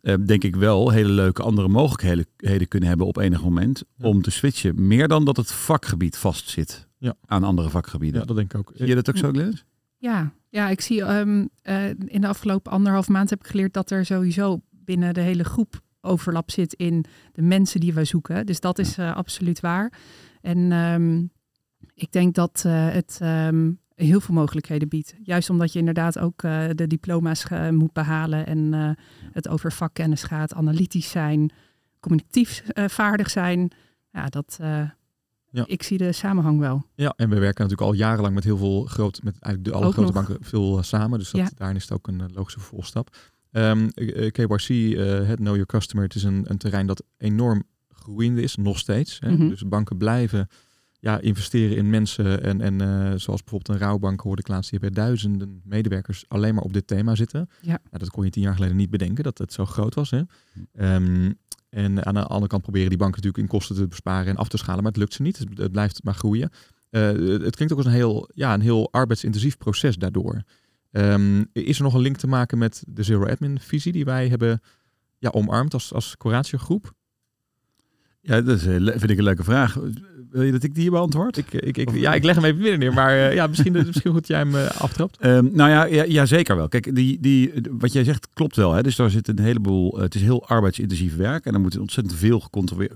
uh, 0.02 0.14
denk 0.26 0.44
ik 0.44 0.56
wel 0.56 0.90
hele 0.90 1.12
leuke 1.12 1.42
andere 1.42 1.68
mogelijkheden 1.68 2.68
kunnen 2.68 2.88
hebben 2.88 3.06
op 3.06 3.16
enig 3.16 3.42
moment 3.42 3.82
ja. 3.96 4.08
om 4.08 4.22
te 4.22 4.30
switchen. 4.30 4.86
Meer 4.86 5.08
dan 5.08 5.24
dat 5.24 5.36
het 5.36 5.52
vakgebied 5.52 6.16
vastzit 6.16 6.88
ja. 6.98 7.14
aan 7.26 7.44
andere 7.44 7.70
vakgebieden. 7.70 8.20
Ja, 8.20 8.26
dat 8.26 8.36
denk 8.36 8.52
ik 8.52 8.58
ook. 8.58 8.72
Zie 8.74 8.86
je 8.86 8.94
dat 8.94 9.08
ook 9.08 9.16
zo, 9.16 9.30
Glennis? 9.30 9.64
Ja, 9.98 10.32
ja, 10.48 10.68
ik 10.68 10.80
zie 10.80 11.02
um, 11.02 11.48
in 12.06 12.20
de 12.20 12.28
afgelopen 12.28 12.72
anderhalf 12.72 13.08
maand 13.08 13.30
heb 13.30 13.40
ik 13.40 13.46
geleerd 13.46 13.72
dat 13.72 13.90
er 13.90 14.04
sowieso 14.04 14.60
binnen 14.70 15.14
de 15.14 15.20
hele 15.20 15.44
groep 15.44 15.80
overlap 16.00 16.50
zit 16.50 16.74
in 16.74 17.04
de 17.32 17.42
mensen 17.42 17.80
die 17.80 17.94
we 17.94 18.04
zoeken. 18.04 18.46
Dus 18.46 18.60
dat 18.60 18.78
is 18.78 18.98
absoluut 18.98 19.60
waar. 19.60 19.92
En 20.40 20.72
um, 20.72 21.30
ik 21.94 22.12
denk 22.12 22.34
dat 22.34 22.62
het 22.68 23.18
um, 23.22 23.78
heel 23.94 24.20
veel 24.20 24.34
mogelijkheden 24.34 24.88
biedt. 24.88 25.14
Juist 25.22 25.50
omdat 25.50 25.72
je 25.72 25.78
inderdaad 25.78 26.18
ook 26.18 26.42
uh, 26.42 26.64
de 26.74 26.86
diploma's 26.86 27.44
uh, 27.52 27.68
moet 27.68 27.92
behalen 27.92 28.46
en 28.46 28.58
uh, 28.58 28.90
het 29.32 29.48
over 29.48 29.72
vakkennis 29.72 30.22
gaat, 30.22 30.54
analytisch 30.54 31.10
zijn, 31.10 31.52
communicatief 32.00 32.62
vaardig 32.74 33.30
zijn. 33.30 33.70
Ja, 34.10 34.26
dat, 34.26 34.58
ja. 35.50 35.64
ik 35.66 35.82
zie 35.82 35.98
de 35.98 36.12
samenhang 36.12 36.58
wel. 36.58 36.86
Ja, 36.94 37.14
en 37.16 37.28
we 37.28 37.38
werken 37.38 37.62
natuurlijk 37.62 37.90
al 37.90 37.96
jarenlang 37.96 38.34
met 38.34 38.44
heel 38.44 38.56
veel 38.56 38.84
groot, 38.84 39.22
met 39.22 39.38
eigenlijk 39.38 39.64
de 39.64 39.72
alle 39.72 39.86
ook 39.86 39.92
grote 39.92 40.12
nog. 40.12 40.26
banken 40.26 40.44
veel 40.44 40.82
samen. 40.82 41.18
Dus 41.18 41.30
dat, 41.30 41.40
ja. 41.40 41.50
daarin 41.54 41.76
is 41.76 41.82
het 41.82 41.92
ook 41.92 42.06
een 42.06 42.32
logische 42.32 42.60
vervolgstap. 42.60 43.16
Um, 43.50 43.90
KYC, 44.30 44.96
het 45.26 45.36
Know 45.36 45.54
Your 45.54 45.66
Customer, 45.66 46.04
het 46.04 46.14
is 46.14 46.22
een, 46.22 46.44
een 46.48 46.58
terrein 46.58 46.86
dat 46.86 47.04
enorm 47.16 47.62
groeiende 47.88 48.42
is, 48.42 48.56
nog 48.56 48.78
steeds. 48.78 49.18
Hè? 49.20 49.30
Mm 49.30 49.36
-hmm. 49.36 49.48
Dus 49.48 49.68
banken 49.68 49.96
blijven 49.96 50.48
ja, 51.04 51.20
investeren 51.20 51.76
in 51.76 51.90
mensen. 51.90 52.42
En, 52.42 52.60
en 52.60 52.82
uh, 52.82 53.12
zoals 53.16 53.42
bijvoorbeeld 53.42 53.68
een 53.68 53.86
rouwbank 53.86 54.20
hoorde 54.20 54.42
ik 54.42 54.48
laatst, 54.48 54.70
die 54.70 54.78
hebben 54.80 55.02
duizenden 55.02 55.60
medewerkers 55.64 56.24
alleen 56.28 56.54
maar 56.54 56.64
op 56.64 56.72
dit 56.72 56.86
thema 56.86 57.14
zitten. 57.14 57.48
Ja. 57.60 57.68
Nou, 57.68 57.98
dat 57.98 58.10
kon 58.10 58.24
je 58.24 58.30
tien 58.30 58.42
jaar 58.42 58.54
geleden 58.54 58.76
niet 58.76 58.90
bedenken, 58.90 59.24
dat 59.24 59.38
het 59.38 59.52
zo 59.52 59.64
groot 59.64 59.94
was. 59.94 60.10
Hè? 60.10 60.22
Um, 60.94 61.38
en 61.68 62.04
aan 62.06 62.14
de 62.14 62.26
andere 62.26 62.46
kant 62.46 62.62
proberen 62.62 62.88
die 62.88 62.98
banken 62.98 63.16
natuurlijk 63.16 63.42
in 63.42 63.58
kosten 63.58 63.76
te 63.76 63.88
besparen 63.88 64.26
en 64.26 64.36
af 64.36 64.48
te 64.48 64.56
schalen, 64.56 64.82
maar 64.82 64.92
het 64.92 65.00
lukt 65.00 65.12
ze 65.12 65.22
niet. 65.22 65.38
Het, 65.38 65.58
het 65.58 65.72
blijft 65.72 66.04
maar 66.04 66.14
groeien. 66.14 66.50
Uh, 66.90 67.02
het 67.42 67.56
klinkt 67.56 67.72
ook 67.72 67.78
als 67.78 67.86
een 67.86 67.92
heel, 67.92 68.30
ja, 68.34 68.54
een 68.54 68.60
heel 68.60 68.92
arbeidsintensief 68.92 69.56
proces 69.56 69.96
daardoor. 69.96 70.42
Um, 70.90 71.46
is 71.52 71.76
er 71.76 71.82
nog 71.82 71.94
een 71.94 72.00
link 72.00 72.16
te 72.16 72.26
maken 72.26 72.58
met 72.58 72.84
de 72.86 73.02
Zero 73.02 73.26
Admin 73.26 73.60
visie 73.60 73.92
die 73.92 74.04
wij 74.04 74.28
hebben 74.28 74.60
ja, 75.18 75.30
omarmd 75.30 75.74
als, 75.74 75.92
als 75.92 76.16
Coratio 76.16 76.58
groep? 76.58 76.94
Ja, 78.20 78.40
dat 78.40 78.56
is, 78.56 78.62
vind 78.62 79.10
ik 79.10 79.18
een 79.18 79.24
leuke 79.24 79.44
vraag. 79.44 79.78
Wil 80.34 80.42
je 80.42 80.52
dat 80.52 80.62
ik 80.62 80.74
die 80.74 80.82
hier 80.82 80.90
beantwoord? 80.90 81.36
Ik, 81.36 81.52
ik, 81.52 81.76
ik, 81.76 81.90
ja, 81.90 82.14
ik 82.14 82.24
leg 82.24 82.34
hem 82.34 82.44
even 82.44 82.60
binnen 82.60 82.78
neer, 82.78 82.92
maar 82.92 83.16
uh, 83.16 83.34
ja, 83.34 83.46
misschien, 83.46 83.72
misschien 83.86 84.12
goed 84.12 84.26
jij 84.26 84.38
hem 84.38 84.54
uh, 84.54 84.66
aftrapt. 84.66 85.24
Um, 85.24 85.50
nou 85.52 85.70
ja, 85.70 85.84
ja, 85.84 86.02
ja, 86.02 86.26
zeker 86.26 86.56
wel. 86.56 86.68
Kijk, 86.68 86.94
die, 86.94 87.20
die, 87.20 87.52
wat 87.70 87.92
jij 87.92 88.04
zegt 88.04 88.28
klopt 88.32 88.56
wel. 88.56 88.72
Hè? 88.72 88.82
Dus 88.82 88.96
daar 88.96 89.10
zit 89.10 89.28
een 89.28 89.38
heleboel, 89.38 89.96
uh, 89.96 90.02
het 90.02 90.14
is 90.14 90.22
heel 90.22 90.46
arbeidsintensief 90.46 91.16
werk 91.16 91.44
en 91.44 91.54
er 91.54 91.60
moet 91.60 91.78
ontzettend 91.78 92.16
veel 92.16 92.40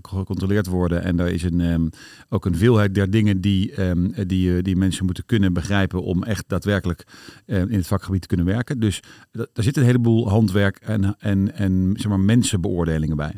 gecontroleerd 0.03 0.67
worden. 0.67 1.03
En 1.03 1.17
daar 1.17 1.29
is 1.29 1.43
een, 1.43 1.61
um, 1.61 1.91
ook 2.29 2.47
een 2.47 2.57
veelheid 2.57 2.95
der 2.95 3.11
dingen 3.11 3.41
die, 3.41 3.83
um, 3.83 4.13
die, 4.27 4.63
die 4.63 4.77
mensen 4.77 5.05
moeten 5.05 5.27
kunnen 5.27 5.53
begrijpen 5.53 6.03
om 6.03 6.23
echt 6.23 6.45
daadwerkelijk 6.47 7.07
in 7.47 7.73
het 7.73 7.87
vakgebied 7.87 8.21
te 8.21 8.29
kunnen 8.29 8.47
werken. 8.47 8.81
Dus 8.81 9.01
daar 9.31 9.49
zit 9.53 9.77
een 9.77 9.85
heleboel 9.85 10.29
handwerk 10.29 10.77
en, 10.77 11.17
en, 11.19 11.55
en 11.55 11.93
zeg 11.97 12.09
maar, 12.09 12.21
mensenbeoordelingen 12.21 13.17
bij. 13.17 13.35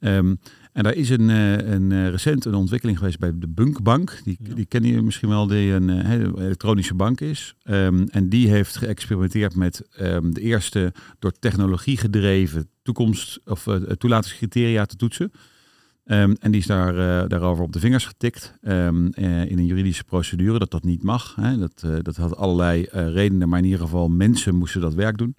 Um, 0.00 0.38
en 0.72 0.82
daar 0.82 0.94
is 0.94 1.10
een, 1.10 1.28
een 1.28 2.10
recent 2.10 2.44
een 2.44 2.54
ontwikkeling 2.54 2.98
geweest 2.98 3.18
bij 3.18 3.32
de 3.38 3.48
Bunkbank. 3.48 4.20
Die, 4.24 4.38
ja. 4.42 4.54
die 4.54 4.64
kennen 4.64 4.90
jullie 4.90 5.04
misschien 5.04 5.28
wel, 5.28 5.46
die 5.46 5.72
een, 5.72 5.88
een 5.88 6.38
elektronische 6.38 6.94
bank 6.94 7.20
is. 7.20 7.54
Um, 7.64 8.08
en 8.08 8.28
die 8.28 8.48
heeft 8.48 8.76
geëxperimenteerd 8.76 9.54
met 9.54 9.82
um, 10.00 10.34
de 10.34 10.40
eerste 10.40 10.92
door 11.18 11.32
technologie 11.32 11.96
gedreven 11.96 12.68
toekomst- 12.82 13.40
of 13.44 13.66
uh, 13.66 13.74
toelatingscriteria 13.74 14.86
te 14.86 14.96
toetsen. 14.96 15.32
Um, 16.04 16.36
en 16.40 16.50
die 16.50 16.60
is 16.60 16.66
daar, 16.66 16.94
uh, 16.94 17.28
daarover 17.28 17.64
op 17.64 17.72
de 17.72 17.80
vingers 17.80 18.06
getikt 18.06 18.54
um, 18.62 19.12
uh, 19.14 19.50
in 19.50 19.58
een 19.58 19.66
juridische 19.66 20.04
procedure 20.04 20.58
dat 20.58 20.70
dat 20.70 20.84
niet 20.84 21.02
mag. 21.02 21.34
Hè. 21.34 21.58
Dat, 21.58 21.82
uh, 21.86 21.96
dat 22.02 22.16
had 22.16 22.36
allerlei 22.36 22.86
redenen, 22.90 23.48
maar 23.48 23.58
in 23.58 23.64
ieder 23.64 23.80
geval 23.80 24.08
mensen 24.08 24.54
moesten 24.54 24.80
dat 24.80 24.94
werk 24.94 25.18
doen. 25.18 25.34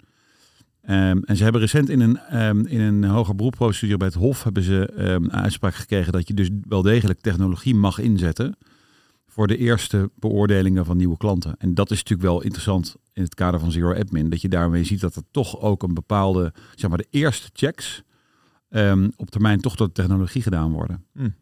Um, 0.90 1.22
en 1.24 1.36
ze 1.36 1.42
hebben 1.42 1.60
recent 1.60 1.88
in 1.88 2.00
een, 2.00 2.42
um, 2.42 2.66
in 2.66 2.80
een 2.80 3.04
hoger 3.04 3.34
beroepprocedure 3.34 3.98
bij 3.98 4.06
het 4.06 4.16
Hof 4.16 4.44
hebben 4.44 4.62
ze 4.62 4.94
um, 4.98 5.30
uitspraak 5.30 5.74
gekregen 5.74 6.12
dat 6.12 6.28
je 6.28 6.34
dus 6.34 6.48
wel 6.68 6.82
degelijk 6.82 7.20
technologie 7.20 7.74
mag 7.74 7.98
inzetten 7.98 8.56
voor 9.26 9.46
de 9.46 9.56
eerste 9.56 10.10
beoordelingen 10.18 10.84
van 10.84 10.96
nieuwe 10.96 11.16
klanten. 11.16 11.54
En 11.58 11.74
dat 11.74 11.90
is 11.90 11.96
natuurlijk 11.96 12.28
wel 12.28 12.42
interessant 12.42 12.96
in 13.12 13.22
het 13.22 13.34
kader 13.34 13.60
van 13.60 13.72
Zero 13.72 13.94
Admin, 13.94 14.30
dat 14.30 14.40
je 14.40 14.48
daarmee 14.48 14.84
ziet 14.84 15.00
dat 15.00 15.16
er 15.16 15.22
toch 15.30 15.60
ook 15.60 15.82
een 15.82 15.94
bepaalde, 15.94 16.52
zeg 16.74 16.88
maar 16.88 16.98
de 16.98 17.06
eerste 17.10 17.50
checks 17.52 18.02
op 19.16 19.30
termijn 19.30 19.60
toch 19.60 19.74
door 19.74 19.92
technologie 19.92 20.42
gedaan 20.42 20.72
worden. 20.72 21.04
Hmm. 21.12 21.34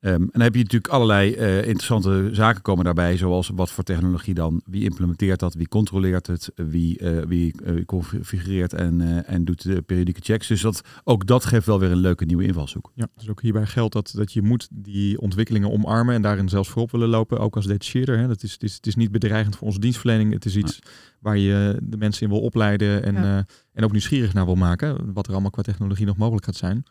Ehm, 0.00 0.14
en 0.14 0.28
dan 0.32 0.42
heb 0.42 0.54
je 0.54 0.62
natuurlijk 0.62 0.92
allerlei 0.92 1.36
uh, 1.36 1.56
interessante 1.56 2.28
zaken 2.32 2.62
komen 2.62 2.84
daarbij, 2.84 3.16
zoals 3.16 3.50
wat 3.54 3.70
voor 3.70 3.84
technologie 3.84 4.34
dan, 4.34 4.62
wie 4.64 4.82
implementeert 4.82 5.40
dat, 5.40 5.54
wie 5.54 5.68
controleert 5.68 6.26
het, 6.26 6.52
wie, 6.54 7.02
uh, 7.02 7.22
wie 7.22 7.54
uh, 7.64 7.84
configureert 7.84 8.72
en, 8.72 9.24
en 9.26 9.44
doet 9.44 9.62
de 9.62 9.82
periodieke 9.82 10.20
checks. 10.22 10.46
Dus 10.46 10.60
dat, 10.60 10.80
ook 11.04 11.26
dat 11.26 11.44
geeft 11.44 11.66
wel 11.66 11.78
weer 11.78 11.90
een 11.90 11.96
leuke 11.96 12.24
nieuwe 12.24 12.44
invalshoek. 12.44 12.92
Ja, 12.94 13.08
dus 13.16 13.28
ook 13.28 13.42
hierbij 13.42 13.66
geldt 13.66 13.92
dat, 13.92 14.12
dat 14.16 14.32
je 14.32 14.42
moet 14.42 14.68
die 14.72 15.20
ontwikkelingen 15.20 15.70
omarmen 15.70 16.14
en 16.14 16.22
daarin 16.22 16.48
zelfs 16.48 16.68
voorop 16.68 16.90
willen 16.90 17.08
lopen, 17.08 17.38
ook 17.38 17.56
als 17.56 17.66
detacheerder. 17.66 18.18
Hè. 18.18 18.26
Dat 18.26 18.42
is, 18.42 18.52
het, 18.52 18.62
is, 18.62 18.74
het 18.74 18.86
is 18.86 18.94
niet 18.94 19.10
bedreigend 19.10 19.56
voor 19.56 19.66
onze 19.66 19.80
dienstverlening, 19.80 20.32
het 20.32 20.44
is 20.44 20.56
iets 20.56 20.78
waar 21.20 21.38
je 21.38 21.80
de 21.82 21.96
mensen 21.96 22.22
in 22.22 22.32
wil 22.32 22.40
opleiden 22.40 23.02
en, 23.02 23.46
en 23.72 23.84
ook 23.84 23.92
nieuwsgierig 23.92 24.32
naar 24.32 24.44
wil 24.44 24.54
maken, 24.54 25.12
wat 25.12 25.26
er 25.26 25.32
allemaal 25.32 25.50
qua 25.50 25.62
technologie 25.62 26.06
nog 26.06 26.16
mogelijk 26.16 26.44
gaat 26.44 26.56
zijn. 26.56 26.84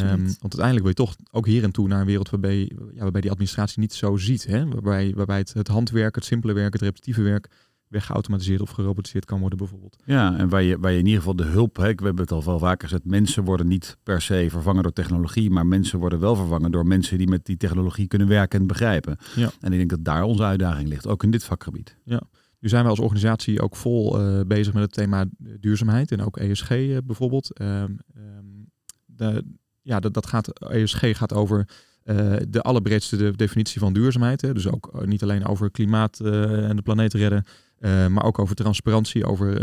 Um, 0.00 0.24
want 0.24 0.40
uiteindelijk 0.40 0.80
wil 0.80 0.88
je 0.88 1.12
toch 1.12 1.16
ook 1.30 1.46
hier 1.46 1.62
en 1.62 1.72
toe 1.72 1.88
naar 1.88 2.00
een 2.00 2.06
wereld 2.06 2.30
waarbij, 2.30 2.72
ja, 2.92 3.02
waarbij 3.02 3.20
die 3.20 3.30
administratie 3.30 3.80
niet 3.80 3.92
zo 3.92 4.16
ziet. 4.16 4.46
Hè? 4.46 4.68
Waarbij, 4.68 5.12
waarbij 5.16 5.38
het, 5.38 5.52
het 5.52 5.68
handwerk, 5.68 6.14
het 6.14 6.24
simpele 6.24 6.52
werk, 6.52 6.72
het 6.72 6.82
repetitieve 6.82 7.22
werk 7.22 7.48
weggeautomatiseerd 7.94 8.60
of 8.60 8.70
gerobotiseerd 8.70 9.24
kan 9.24 9.40
worden 9.40 9.58
bijvoorbeeld. 9.58 9.96
Ja, 10.04 10.36
en 10.36 10.48
waar 10.48 10.62
je, 10.62 10.78
waar 10.78 10.92
je 10.92 10.98
in 10.98 11.04
ieder 11.04 11.20
geval 11.20 11.36
de 11.36 11.44
hulp, 11.44 11.76
hè, 11.76 11.82
we 11.82 12.04
hebben 12.04 12.22
het 12.22 12.32
al 12.32 12.44
wel 12.44 12.58
vaker 12.58 12.88
gezegd, 12.88 13.04
mensen 13.04 13.44
worden 13.44 13.66
niet 13.66 13.96
per 14.02 14.22
se 14.22 14.46
vervangen 14.50 14.82
door 14.82 14.92
technologie, 14.92 15.50
maar 15.50 15.66
mensen 15.66 15.98
worden 15.98 16.20
wel 16.20 16.36
vervangen 16.36 16.70
door 16.70 16.86
mensen 16.86 17.18
die 17.18 17.28
met 17.28 17.44
die 17.44 17.56
technologie 17.56 18.06
kunnen 18.06 18.28
werken 18.28 18.60
en 18.60 18.66
begrijpen. 18.66 19.16
Ja. 19.34 19.50
En 19.60 19.72
ik 19.72 19.78
denk 19.78 19.90
dat 19.90 20.04
daar 20.04 20.22
onze 20.22 20.42
uitdaging 20.42 20.88
ligt, 20.88 21.06
ook 21.06 21.22
in 21.22 21.30
dit 21.30 21.44
vakgebied. 21.44 21.96
Ja. 22.04 22.22
Nu 22.60 22.68
zijn 22.68 22.84
we 22.84 22.90
als 22.90 23.00
organisatie 23.00 23.60
ook 23.60 23.76
vol 23.76 24.20
uh, 24.20 24.40
bezig 24.46 24.72
met 24.72 24.82
het 24.82 24.92
thema 24.92 25.24
duurzaamheid 25.60 26.12
en 26.12 26.20
ook 26.20 26.36
ESG 26.36 26.70
uh, 26.70 26.96
eh, 26.96 27.02
bijvoorbeeld. 27.04 27.60
Um, 27.60 27.98
um, 28.16 28.70
de, 29.04 29.44
ja, 29.84 30.00
dat, 30.00 30.14
dat 30.14 30.26
gaat, 30.26 30.58
ESG 30.58 31.16
gaat 31.16 31.32
over 31.32 31.68
uh, 32.04 32.36
de 32.48 32.62
allerbreedste 32.62 33.16
de 33.16 33.36
definitie 33.36 33.80
van 33.80 33.92
duurzaamheid. 33.92 34.40
Hè. 34.40 34.54
Dus 34.54 34.68
ook 34.68 34.90
uh, 34.94 35.02
niet 35.02 35.22
alleen 35.22 35.46
over 35.46 35.70
klimaat 35.70 36.20
uh, 36.22 36.68
en 36.68 36.76
de 36.76 36.82
planeet 36.82 37.14
redden, 37.14 37.44
maar 38.12 38.24
ook 38.24 38.38
over 38.38 38.54
transparantie, 38.54 39.26
over 39.26 39.54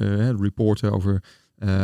reporten, 0.42 0.92
over, 0.92 1.24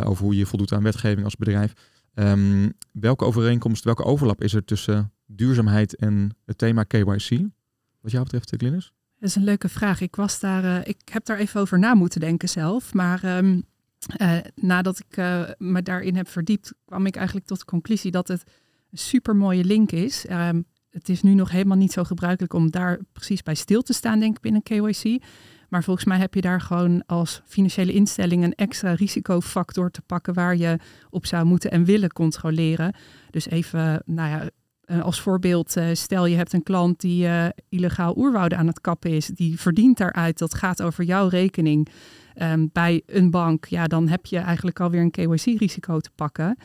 over 0.04 0.24
hoe 0.24 0.36
je 0.36 0.46
voldoet 0.46 0.72
aan 0.72 0.84
wetgeving 0.84 1.24
als 1.24 1.36
bedrijf. 1.36 1.74
Um, 2.14 2.74
welke 2.92 3.26
overeenkomst, 3.26 3.84
welke 3.84 4.04
overlap 4.04 4.42
is 4.44 4.54
er 4.54 4.66
tussen 4.66 5.14
duurzaamheid 5.26 5.96
en 5.96 6.36
het 6.46 6.58
thema 6.58 6.84
KYC? 6.84 7.30
Wat 8.02 8.12
jou 8.12 8.24
betreft, 8.24 8.54
Glynis? 8.58 8.94
Dat 9.20 9.30
is 9.30 9.36
een 9.36 9.44
leuke 9.44 9.70
vraag. 9.70 10.02
Ik 10.02 10.16
was 10.16 10.40
daar, 10.40 10.88
ik 10.88 11.02
heb 11.12 11.26
daar 11.26 11.38
even 11.38 11.62
over 11.62 11.80
na 11.80 11.94
moeten 11.94 12.20
denken 12.20 12.50
zelf. 12.50 12.94
Maar 12.94 13.38
um, 13.38 13.64
uh, 14.22 14.38
nadat 14.56 15.00
ik 15.00 15.18
uh, 15.18 15.50
me 15.58 15.82
daarin 15.82 16.16
heb 16.16 16.28
verdiept, 16.28 16.74
kwam 16.86 17.06
ik 17.06 17.16
eigenlijk 17.16 17.48
tot 17.48 17.60
de 17.60 17.66
conclusie 17.66 18.12
dat 18.12 18.28
het 18.28 18.44
een 18.92 18.98
super 18.98 19.36
mooie 19.36 19.64
link 19.64 19.92
is. 19.92 20.26
Um, 20.30 20.66
het 20.90 21.10
is 21.10 21.22
nu 21.22 21.34
nog 21.34 21.52
helemaal 21.52 21.78
niet 21.78 21.92
zo 21.92 22.04
gebruikelijk 22.04 22.54
om 22.54 22.72
daar 22.72 23.00
precies 23.12 23.44
bij 23.44 23.56
stil 23.56 23.82
te 23.82 23.94
staan, 23.94 24.20
denk 24.20 24.36
ik, 24.36 24.42
binnen 24.42 24.64
KYC. 24.64 25.24
Maar 25.70 25.84
volgens 25.84 26.06
mij 26.06 26.18
heb 26.18 26.34
je 26.34 26.42
daar 26.42 26.62
gewoon 26.62 27.06
als 27.06 27.42
financiële 27.46 27.94
instelling 27.94 28.44
een 28.44 28.56
extra 28.56 28.94
risicofactor 28.94 29.92
te 29.92 30.02
pakken 30.02 30.34
waar 30.34 30.56
je 30.56 30.80
op 31.10 31.26
zou 31.26 31.46
moeten 31.46 31.72
en 31.72 31.84
willen 31.84 32.14
controleren. 32.14 32.96
Dus 33.30 33.50
even, 33.50 34.02
nou 34.06 34.30
ja, 34.30 34.50
eh, 34.88 35.02
als 35.02 35.22
voorbeeld, 35.22 35.76
stel 35.94 36.26
je 36.26 36.36
hebt 36.36 36.54
een 36.54 36.64
klant 36.64 37.00
die 37.00 37.26
uh, 37.26 37.46
illegaal 37.70 38.18
oerwouden 38.18 38.58
aan 38.58 38.68
het 38.68 38.82
kappen 38.82 39.12
is, 39.12 39.28
die 39.28 39.60
verdient 39.60 39.98
daaruit, 39.98 40.38
dat 40.38 40.54
gaat 40.54 40.82
over 40.82 41.04
jouw 41.04 41.28
rekening. 41.28 41.88
Um, 42.42 42.70
bij 42.74 43.02
een 43.06 43.32
bank, 43.32 43.66
ja, 43.66 43.88
dan 43.88 44.08
heb 44.08 44.26
je 44.26 44.38
eigenlijk 44.38 44.80
alweer 44.80 45.02
een 45.02 45.12
KYC-risico 45.12 46.00
te 46.00 46.10
pakken. 46.16 46.58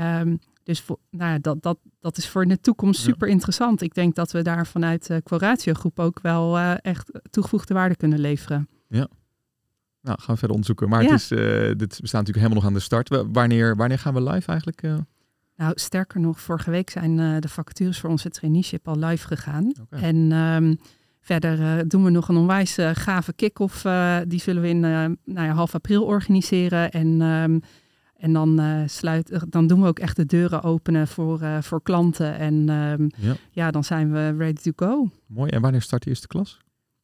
Um, 0.00 0.38
dus 0.62 0.80
voor, 0.80 0.98
nou, 1.10 1.40
dat, 1.40 1.62
dat, 1.62 1.78
dat 2.00 2.16
is 2.16 2.28
voor 2.28 2.46
de 2.46 2.60
toekomst 2.60 3.00
super 3.00 3.28
interessant. 3.28 3.82
Ik 3.82 3.94
denk 3.94 4.14
dat 4.14 4.32
we 4.32 4.42
daar 4.42 4.66
vanuit 4.66 5.06
de 5.06 5.22
Quoratio 5.22 5.72
Groep 5.72 5.98
ook 5.98 6.20
wel 6.20 6.58
echt 6.58 7.10
toegevoegde 7.30 7.74
waarde 7.74 7.96
kunnen 7.96 8.18
leveren. 8.18 8.68
Ja. 8.88 9.08
Nou, 10.00 10.18
gaan 10.18 10.34
we 10.34 10.36
verder 10.36 10.50
onderzoeken. 10.50 10.88
Maar 10.88 11.02
ja. 11.02 11.10
het 11.10 11.20
is, 11.20 11.28
dit 11.78 11.98
bestaat 12.00 12.26
natuurlijk 12.26 12.36
helemaal 12.36 12.54
nog 12.54 12.66
aan 12.66 12.72
de 12.72 12.80
start. 12.80 13.24
Wanneer, 13.32 13.76
wanneer 13.76 13.98
gaan 13.98 14.14
we 14.14 14.22
live 14.22 14.50
eigenlijk? 14.50 14.82
Nou, 15.56 15.72
sterker 15.74 16.20
nog, 16.20 16.40
vorige 16.40 16.70
week 16.70 16.90
zijn 16.90 17.40
de 17.40 17.48
vacatures 17.48 18.00
voor 18.00 18.10
onze 18.10 18.30
traineeship 18.30 18.88
al 18.88 18.96
live 18.96 19.26
gegaan. 19.26 19.72
Okay. 19.82 20.00
En 20.00 20.32
um, 20.32 20.78
Verder 21.26 21.60
uh, 21.60 21.82
doen 21.86 22.04
we 22.04 22.10
nog 22.10 22.28
een 22.28 22.36
onwijs 22.36 22.78
uh, 22.78 22.90
gave 22.94 23.32
kick-off. 23.32 23.82
Die 24.28 24.40
zullen 24.40 24.62
we 24.62 24.68
in 24.68 24.80
nou 24.80 25.16
ja, 25.24 25.52
half 25.52 25.74
april 25.74 26.04
organiseren. 26.04 26.90
En, 26.90 27.20
um, 27.20 27.60
en 28.16 28.32
dan, 28.32 28.60
sluit, 28.88 29.44
dan 29.48 29.66
doen 29.66 29.80
we 29.80 29.86
ook 29.86 29.98
echt 29.98 30.16
de 30.16 30.26
deuren 30.26 30.62
openen 30.62 31.08
voor, 31.08 31.40
voor 31.62 31.82
klanten. 31.82 32.38
En 32.38 32.68
um, 32.68 33.10
ja. 33.16 33.34
ja. 33.50 33.70
dan 33.70 33.84
zijn 33.84 34.12
we 34.12 34.36
ready 34.36 34.70
to 34.70 34.72
go. 34.76 35.10
Mooi. 35.26 35.50
En 35.50 35.60
wanneer 35.60 35.82
start 35.82 36.02
de 36.02 36.08
eerste 36.08 36.26
klas? 36.26 36.58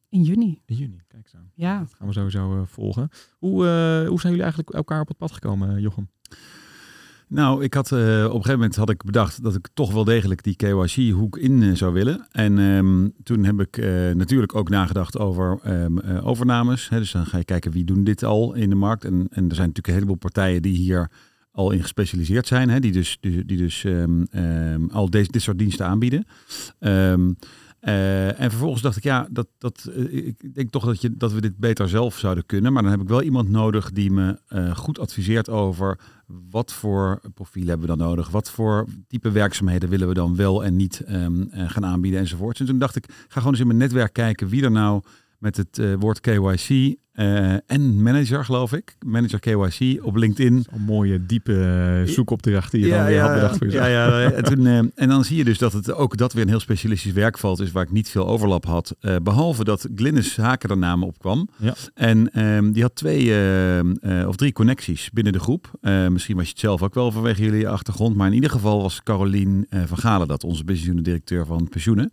In 0.09 0.21
juni. 0.21 0.61
In 0.65 0.75
juni, 0.75 1.01
kijk 1.07 1.31
aan. 1.35 1.51
Ja. 1.53 1.79
Dat 1.79 1.93
gaan 1.97 2.07
we 2.07 2.13
sowieso 2.13 2.63
volgen. 2.67 3.09
Hoe, 3.37 3.65
hoe 4.07 4.19
zijn 4.19 4.33
jullie 4.33 4.41
eigenlijk 4.41 4.69
elkaar 4.69 5.01
op 5.01 5.07
het 5.07 5.17
pad 5.17 5.31
gekomen, 5.31 5.81
Jochem? 5.81 6.09
Nou, 7.27 7.63
ik 7.63 7.73
had 7.73 7.91
uh, 7.91 7.99
op 7.99 8.25
een 8.25 8.29
gegeven 8.29 8.51
moment 8.51 8.75
had 8.75 8.89
ik 8.89 9.03
bedacht 9.03 9.43
dat 9.43 9.55
ik 9.55 9.67
toch 9.73 9.93
wel 9.93 10.03
degelijk 10.03 10.43
die 10.43 10.55
KYC-hoek 10.55 11.37
in 11.37 11.61
uh, 11.61 11.75
zou 11.75 11.93
willen. 11.93 12.27
En 12.31 12.57
um, 12.57 13.13
toen 13.23 13.43
heb 13.43 13.59
ik 13.59 13.77
uh, 13.77 14.11
natuurlijk 14.11 14.55
ook 14.55 14.69
nagedacht 14.69 15.17
over 15.17 15.59
um, 15.67 15.99
overnames. 15.99 16.87
Dus 16.89 17.11
dan 17.11 17.25
ga 17.25 17.37
je 17.37 17.45
kijken 17.45 17.71
wie 17.71 17.83
doen 17.83 18.03
dit 18.03 18.23
al 18.23 18.53
in 18.53 18.69
de 18.69 18.75
markt. 18.75 19.05
En, 19.05 19.13
en 19.13 19.49
er 19.49 19.55
zijn 19.55 19.67
natuurlijk 19.67 19.87
een 19.87 19.93
heleboel 19.93 20.15
partijen 20.15 20.61
die 20.61 20.75
hier 20.75 21.09
al 21.51 21.71
in 21.71 21.81
gespecialiseerd 21.81 22.47
zijn. 22.47 22.81
Die 22.81 22.91
dus, 22.91 23.17
die, 23.21 23.45
dus 23.45 23.83
um, 23.83 24.27
al 24.91 25.09
deze, 25.09 25.31
dit 25.31 25.41
soort 25.41 25.57
diensten 25.57 25.85
aanbieden. 25.85 26.25
Uh, 27.83 28.39
en 28.39 28.49
vervolgens 28.49 28.81
dacht 28.81 28.97
ik, 28.97 29.03
ja, 29.03 29.27
dat, 29.31 29.47
dat, 29.57 29.89
uh, 29.89 30.27
ik 30.27 30.55
denk 30.55 30.69
toch 30.69 30.85
dat, 30.85 31.01
je, 31.01 31.17
dat 31.17 31.33
we 31.33 31.41
dit 31.41 31.57
beter 31.57 31.89
zelf 31.89 32.17
zouden 32.17 32.45
kunnen. 32.45 32.73
Maar 32.73 32.83
dan 32.83 32.91
heb 32.91 33.01
ik 33.01 33.07
wel 33.07 33.21
iemand 33.21 33.49
nodig 33.49 33.91
die 33.91 34.11
me 34.11 34.39
uh, 34.49 34.75
goed 34.75 34.99
adviseert 34.99 35.49
over 35.49 35.99
wat 36.49 36.73
voor 36.73 37.21
profiel 37.33 37.67
hebben 37.67 37.87
we 37.87 37.97
dan 37.97 38.07
nodig? 38.07 38.29
Wat 38.29 38.51
voor 38.51 38.85
type 39.07 39.31
werkzaamheden 39.31 39.89
willen 39.89 40.07
we 40.07 40.13
dan 40.13 40.35
wel 40.35 40.63
en 40.63 40.75
niet 40.75 41.03
um, 41.09 41.49
gaan 41.51 41.85
aanbieden 41.85 42.19
enzovoort. 42.19 42.59
En 42.59 42.65
toen 42.65 42.79
dacht 42.79 42.95
ik, 42.95 43.05
ga 43.27 43.37
gewoon 43.37 43.51
eens 43.51 43.61
in 43.61 43.67
mijn 43.67 43.79
netwerk 43.79 44.13
kijken 44.13 44.47
wie 44.47 44.63
er 44.63 44.71
nou 44.71 45.01
met 45.43 45.57
het 45.57 45.81
woord 45.99 46.19
KYC 46.19 46.95
uh, 47.15 47.53
en 47.53 48.01
manager, 48.03 48.45
geloof 48.45 48.73
ik. 48.73 48.95
Manager 49.05 49.39
KYC 49.39 50.05
op 50.05 50.15
LinkedIn. 50.15 50.65
Een 50.71 50.81
mooie, 50.81 51.25
diepe 51.25 51.53
uh, 52.05 52.13
zoekopdracht 52.13 52.71
die 52.71 52.81
je 52.81 52.87
ja, 52.87 52.97
dan 52.97 53.05
weer 53.05 53.15
ja, 53.15 53.25
had 53.25 53.33
bedacht 53.33 53.57
voor 53.57 53.67
jezelf. 53.67 53.87
Ja, 53.87 54.19
ja 54.19 54.31
en, 54.31 54.43
toen, 54.43 54.65
uh, 54.65 54.77
en 54.77 55.09
dan 55.09 55.23
zie 55.23 55.37
je 55.37 55.43
dus 55.43 55.57
dat 55.57 55.73
het 55.73 55.93
ook 55.93 56.17
dat 56.17 56.33
weer 56.33 56.43
een 56.43 56.49
heel 56.49 56.59
specialistisch 56.59 57.11
werkveld 57.11 57.59
is 57.59 57.71
waar 57.71 57.83
ik 57.83 57.91
niet 57.91 58.09
veel 58.09 58.27
overlap 58.27 58.65
had. 58.65 58.95
behalve 59.23 59.63
dat 59.63 59.87
Glynis 59.95 60.37
Haken 60.37 60.69
er 60.69 60.77
namen 60.77 61.07
opkwam. 61.07 61.49
Ja. 61.57 61.75
En 61.93 62.45
um, 62.45 62.71
die 62.71 62.81
had 62.81 62.95
twee 62.95 63.33
of 64.27 64.35
drie 64.35 64.51
connecties 64.51 65.09
binnen 65.11 65.33
de 65.33 65.39
groep. 65.39 65.71
misschien 66.09 66.35
was 66.35 66.45
je 66.45 66.51
het 66.51 66.59
zelf 66.59 66.83
ook 66.83 66.93
wel 66.93 67.11
vanwege 67.11 67.43
jullie 67.43 67.67
achtergrond. 67.67 68.15
Maar 68.15 68.27
in 68.27 68.33
ieder 68.33 68.49
geval 68.49 68.81
was 68.81 69.03
Carolien 69.03 69.67
van 69.85 69.97
Galen 69.97 70.27
dat, 70.27 70.43
onze 70.43 70.63
business 70.63 70.91
unit 70.91 71.05
directeur 71.05 71.45
van 71.45 71.69
pensioenen. 71.69 72.11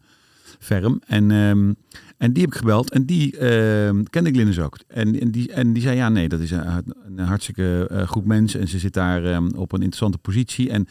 Ferm. 0.59 1.01
En, 1.07 1.31
um, 1.31 1.77
en 2.17 2.33
die 2.33 2.43
heb 2.43 2.53
ik 2.53 2.59
gebeld 2.59 2.91
en 2.91 3.05
die 3.07 3.35
uh, 3.35 4.03
kende 4.11 4.31
Glynis 4.31 4.59
ook. 4.59 4.79
En, 4.89 5.21
en, 5.21 5.31
die, 5.31 5.53
en 5.53 5.73
die 5.73 5.83
zei, 5.83 5.97
ja 5.97 6.09
nee, 6.09 6.29
dat 6.29 6.41
is 6.41 6.51
een, 6.51 7.19
hartstikke 7.19 7.89
uh, 7.93 8.09
goed 8.09 8.25
mens 8.25 8.55
en 8.55 8.69
ze 8.69 8.79
zit 8.79 8.93
daar 8.93 9.25
um, 9.25 9.51
op 9.55 9.73
een 9.73 9.83
interessante 9.83 10.19
positie. 10.19 10.71
En 10.71 10.87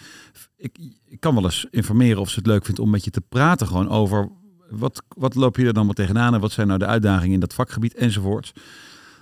ik, 0.58 0.78
ik 1.06 1.20
kan 1.20 1.34
wel 1.36 1.44
eens 1.44 1.68
informeren 1.72 2.22
of 2.22 2.30
ze 2.30 2.36
het 2.36 2.48
leuk 2.48 2.66
vindt 2.66 2.80
om 2.80 2.90
met 2.90 3.04
je 3.04 3.12
te 3.12 3.22
praten 3.22 3.68
gewoon 3.68 3.90
over 3.90 4.30
wat, 4.70 5.04
wat 5.08 5.36
loop 5.36 5.58
je 5.58 5.66
er 5.66 5.74
dan 5.74 5.86
maar 5.86 5.96
tegenaan 5.96 6.34
en 6.34 6.40
wat 6.40 6.52
zijn 6.52 6.68
nou 6.68 6.80
de 6.80 6.86
uitdagingen 6.86 7.34
in 7.34 7.40
dat 7.40 7.54
vakgebied 7.54 7.94
enzovoorts. 7.94 8.54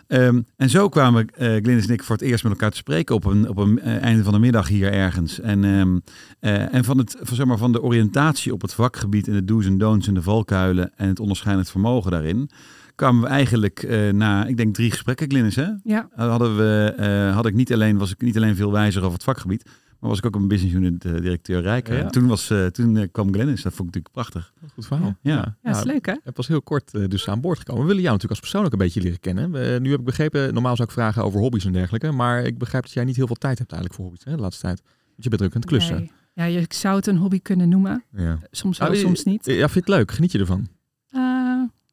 Um, 0.08 0.46
en 0.56 0.70
zo 0.70 0.90
kwamen 0.90 1.28
uh, 1.40 1.56
Glynis 1.56 1.88
en 1.88 1.94
ik 1.94 2.04
voor 2.04 2.16
het 2.16 2.26
eerst 2.26 2.44
met 2.44 2.52
elkaar 2.52 2.72
te 2.72 2.78
spreken 2.78 3.16
op 3.16 3.26
een, 3.26 3.50
op 3.50 3.58
een 3.58 3.80
uh, 3.84 4.04
einde 4.04 4.24
van 4.24 4.34
de 4.34 4.40
middag 4.40 4.68
hier 4.68 4.92
ergens. 4.92 5.40
En, 5.40 5.64
um, 5.64 6.02
uh, 6.42 6.74
en 6.74 6.84
van, 6.84 6.98
het, 6.98 7.18
van, 7.20 7.36
zeg 7.36 7.46
maar, 7.46 7.58
van 7.58 7.72
de 7.72 7.82
oriëntatie 7.82 8.54
op 8.54 8.62
het 8.62 8.74
vakgebied 8.74 9.28
en 9.28 9.34
de 9.34 9.46
do's 9.46 9.66
en 9.66 9.78
don'ts 9.78 10.08
en 10.08 10.14
de 10.14 10.22
valkuilen 10.22 10.92
en 10.96 11.08
het 11.08 11.20
onderscheidend 11.20 11.70
vermogen 11.70 12.12
daarin, 12.12 12.50
kwamen 12.96 13.22
we 13.22 13.28
eigenlijk 13.28 13.88
na, 14.12 14.46
ik 14.46 14.58
denk 14.58 14.74
drie 14.76 14.92
gesprekken, 14.92 15.30
Glynis, 15.30 15.56
hè? 15.56 15.68
Ja. 15.84 16.10
Hadden 16.16 16.58
we, 16.58 17.32
had 17.34 17.46
ik 17.46 17.54
niet 17.54 17.74
alleen, 17.74 17.98
was 17.98 18.12
ik 18.12 18.22
niet 18.22 18.38
alleen 18.38 18.56
veel 18.56 18.72
wijzer 18.72 19.02
over 19.02 19.14
het 19.14 19.24
vakgebied, 19.24 19.70
maar 20.00 20.10
was 20.10 20.18
ik 20.18 20.26
ook 20.26 20.36
een 20.36 20.48
business 20.48 20.76
unit 20.76 21.06
uh, 21.06 21.14
directeur 21.14 21.62
Rijk. 21.62 21.88
Ja. 21.88 22.10
Toen, 22.10 22.28
was, 22.28 22.52
uh, 22.52 22.66
toen 22.66 22.96
uh, 22.96 23.08
kwam 23.12 23.34
Glennis. 23.34 23.62
Dat 23.62 23.74
vond 23.74 23.88
ik 23.88 23.96
natuurlijk 23.96 24.14
prachtig. 24.14 24.54
Goed 24.74 24.86
verhaal. 24.86 25.16
Ja, 25.22 25.34
ja. 25.34 25.58
ja 25.62 25.78
is 25.78 25.84
leuk 25.84 26.06
hè? 26.06 26.14
Het 26.24 26.38
was 26.38 26.48
heel 26.48 26.62
kort 26.62 26.92
dus 26.92 27.30
aan 27.30 27.42
boord 27.42 27.58
gekomen. 27.58 27.82
We 27.82 27.88
willen 27.88 28.04
jou 28.04 28.14
natuurlijk 28.14 28.42
als 28.42 28.52
persoon 28.52 28.66
ook 28.66 28.72
een 28.72 28.86
beetje 28.86 29.02
leren 29.02 29.20
kennen. 29.20 29.52
nu 29.82 29.90
heb 29.90 30.00
ik 30.00 30.06
begrepen, 30.06 30.54
normaal 30.54 30.76
zou 30.76 30.88
ik 30.88 30.94
vragen 30.94 31.24
over 31.24 31.40
hobby's 31.40 31.66
en 31.66 31.72
dergelijke. 31.72 32.12
Maar 32.12 32.44
ik 32.44 32.58
begrijp 32.58 32.84
dat 32.84 32.94
jij 32.94 33.04
niet 33.04 33.16
heel 33.16 33.28
veel 33.28 33.36
tijd 33.36 33.58
hebt 33.58 33.72
eigenlijk 33.72 34.02
voor 34.02 34.10
hobby's 34.10 34.26
hè, 34.26 34.36
de 34.36 34.42
laatste 34.42 34.62
tijd. 34.62 34.82
Want 34.82 35.24
je 35.24 35.30
bent 35.30 35.42
druk 35.42 35.54
aan 35.54 35.62
het 35.62 35.70
klussen. 35.70 35.98
Nee. 35.98 36.12
Ja, 36.34 36.44
je 36.44 36.66
zou 36.70 36.96
het 36.96 37.08
een 37.08 37.18
hobby 37.18 37.40
kunnen 37.42 37.70
noemen. 37.70 38.04
Ja. 38.12 38.40
Soms 38.52 38.78
wel, 38.78 38.90
ah, 38.90 38.96
soms 38.96 39.24
niet. 39.24 39.46
Ja, 39.46 39.54
vind 39.54 39.74
je 39.74 39.80
het 39.80 39.90
leuk? 39.90 40.12
Geniet 40.12 40.32
je 40.32 40.40
ervan? 40.40 40.68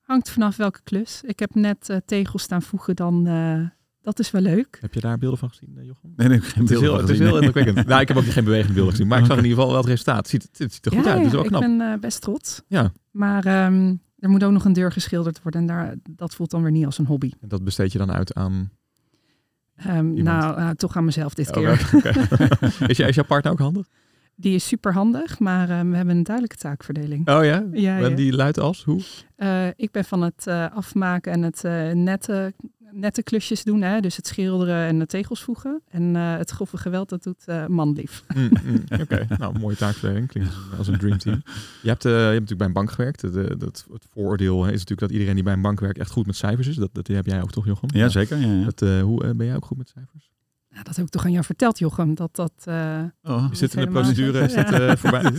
Hangt 0.05 0.31
vanaf 0.31 0.57
welke 0.57 0.81
klus. 0.85 1.21
Ik 1.23 1.39
heb 1.39 1.55
net 1.55 1.89
uh, 1.89 1.97
tegels 2.07 2.43
staan 2.43 2.63
voegen, 2.63 2.97
dan 2.97 3.27
dat 4.05 4.19
is 4.19 4.31
wel 4.31 4.43
leuk. 4.43 4.79
Heb 4.81 4.95
je 4.95 5.01
daar 5.01 5.19
beelden 5.19 5.39
van 5.39 5.49
gezien, 5.49 5.79
Jochem? 5.83 6.13
Nee, 6.17 6.29
nee, 6.29 6.41
geen 6.41 6.65
beelden 6.65 6.67
het 6.67 6.71
is 6.71 6.81
heel, 6.81 6.97
Het 6.97 7.11
is 7.11 7.19
heel 7.19 7.35
indrukwekkend. 7.35 7.87
nou, 7.89 8.01
ik 8.01 8.09
heb 8.09 8.17
ook 8.17 8.25
geen 8.25 8.45
bewegende 8.45 8.75
beelden 8.75 8.93
gezien, 8.93 9.09
maar 9.09 9.19
ik 9.19 9.27
zag 9.27 9.37
in 9.37 9.43
ieder 9.43 9.59
geval 9.59 9.73
wel 9.73 9.81
het 9.81 9.91
resultaat. 9.91 10.17
Het 10.17 10.29
ziet, 10.29 10.49
het 10.57 10.73
ziet 10.73 10.87
er 10.87 10.93
goed 10.93 11.07
uit, 11.07 11.17
het 11.17 11.27
is 11.27 11.33
wel 11.33 11.43
knap. 11.43 11.63
ik 11.63 11.79
ben 11.79 12.01
best 12.01 12.21
trots. 12.21 12.63
Ja. 12.69 12.93
Maar 13.11 13.67
um, 13.67 14.01
er 14.19 14.31
moet 14.31 14.45
ook 14.45 14.53
nog 14.53 14.65
een 14.65 14.73
deur 14.73 14.93
geschilderd 14.93 15.43
worden 15.43 15.61
en 15.61 15.67
daar, 15.67 15.95
dat 16.11 16.35
voelt 16.35 16.51
dan 16.51 16.63
weer 16.63 16.73
niet 16.73 16.87
als 16.87 16.99
een 16.99 17.07
hobby. 17.07 17.33
En 17.41 17.49
dat 17.49 17.65
besteed 17.65 17.93
je 17.93 17.99
dan 17.99 18.13
uit 18.13 18.35
aan 18.35 18.71
Um, 19.87 20.23
nou, 20.23 20.61
uh, 20.61 20.71
toch 20.71 20.97
aan 20.97 21.05
mezelf 21.05 21.35
dit 21.35 21.49
oh, 21.49 21.55
keer. 21.55 21.91
is, 22.91 22.99
is 22.99 23.15
jouw 23.15 23.25
partner 23.25 23.53
ook 23.53 23.59
handig? 23.59 23.87
Die 24.37 24.55
is 24.55 24.67
super 24.67 24.93
handig, 24.93 25.39
maar 25.39 25.71
uh, 25.71 25.81
we 25.81 25.97
hebben 25.97 26.17
een 26.17 26.23
duidelijke 26.23 26.57
taakverdeling. 26.57 27.29
Oh 27.29 27.45
ja? 27.45 27.65
ja, 27.73 28.01
en 28.01 28.15
die 28.15 28.33
luidt 28.33 28.59
als? 28.59 28.85
Hoe? 28.85 29.01
Uh, 29.37 29.67
ik 29.77 29.91
ben 29.91 30.05
van 30.05 30.23
het 30.23 30.47
afmaken 30.73 31.33
en 31.33 31.43
het 31.43 31.63
nette 31.97 32.55
nette 32.95 33.23
klusjes 33.23 33.65
doen. 33.65 33.83
Hè? 33.83 34.01
Dus 34.01 34.17
het 34.17 34.27
schilderen 34.27 34.87
en 34.87 34.99
de 34.99 35.07
tegels 35.07 35.43
voegen. 35.43 35.83
En 35.91 36.15
uh, 36.15 36.37
het 36.37 36.51
grove 36.51 36.77
geweld, 36.77 37.09
dat 37.09 37.23
doet 37.23 37.45
uh, 37.47 37.67
manlief. 37.67 38.25
Mm, 38.35 38.51
mm, 38.65 38.75
Oké, 38.93 39.03
okay. 39.03 39.27
nou, 39.39 39.59
mooie 39.59 39.77
taakverdeling. 39.77 40.29
Klinkt 40.29 40.55
als 40.79 40.89
een 40.89 40.99
dream 40.99 41.19
team. 41.19 41.43
Je 41.83 41.89
hebt, 41.89 42.05
uh, 42.05 42.13
je 42.13 42.19
hebt 42.19 42.33
natuurlijk 42.33 42.59
bij 42.59 42.67
een 42.67 42.73
bank 42.73 42.91
gewerkt. 42.91 43.21
De, 43.21 43.57
dat, 43.59 43.87
het 43.93 44.05
vooroordeel 44.11 44.65
is 44.65 44.71
natuurlijk 44.71 45.01
dat 45.01 45.11
iedereen 45.11 45.35
die 45.35 45.45
bij 45.45 45.53
een 45.53 45.63
bank 45.63 45.81
werkt 45.81 45.99
echt 45.99 46.11
goed 46.11 46.27
met 46.27 46.37
cijfers 46.37 46.67
is. 46.67 46.77
Dat, 46.77 46.91
dat 46.93 47.07
heb 47.07 47.27
jij 47.27 47.43
ook 47.43 47.51
toch, 47.51 47.67
Jochem? 47.67 47.89
Ja, 47.93 48.09
zeker. 48.09 48.39
Ja, 48.39 48.53
ja. 48.53 48.65
Dat, 48.65 48.81
hoe 49.01 49.35
ben 49.35 49.47
jij 49.47 49.57
ook 49.57 49.65
goed 49.65 49.79
met 49.79 49.89
cijfers? 49.89 50.33
Nou, 50.71 50.85
dat 50.85 50.97
heb 50.97 51.05
ik 51.05 51.11
toch 51.11 51.25
aan 51.25 51.33
jou 51.33 51.45
verteld, 51.45 51.79
Jochem. 51.79 52.15
Dat 52.15 52.37
dat. 52.37 52.53
oh, 53.23 53.49
is 53.51 53.59
dit 53.59 53.75
in 53.75 53.81
de 53.81 53.91
procedure? 53.91 54.41
Is 54.41 54.53
dit, 54.53 54.99
voorbij? 54.99 55.23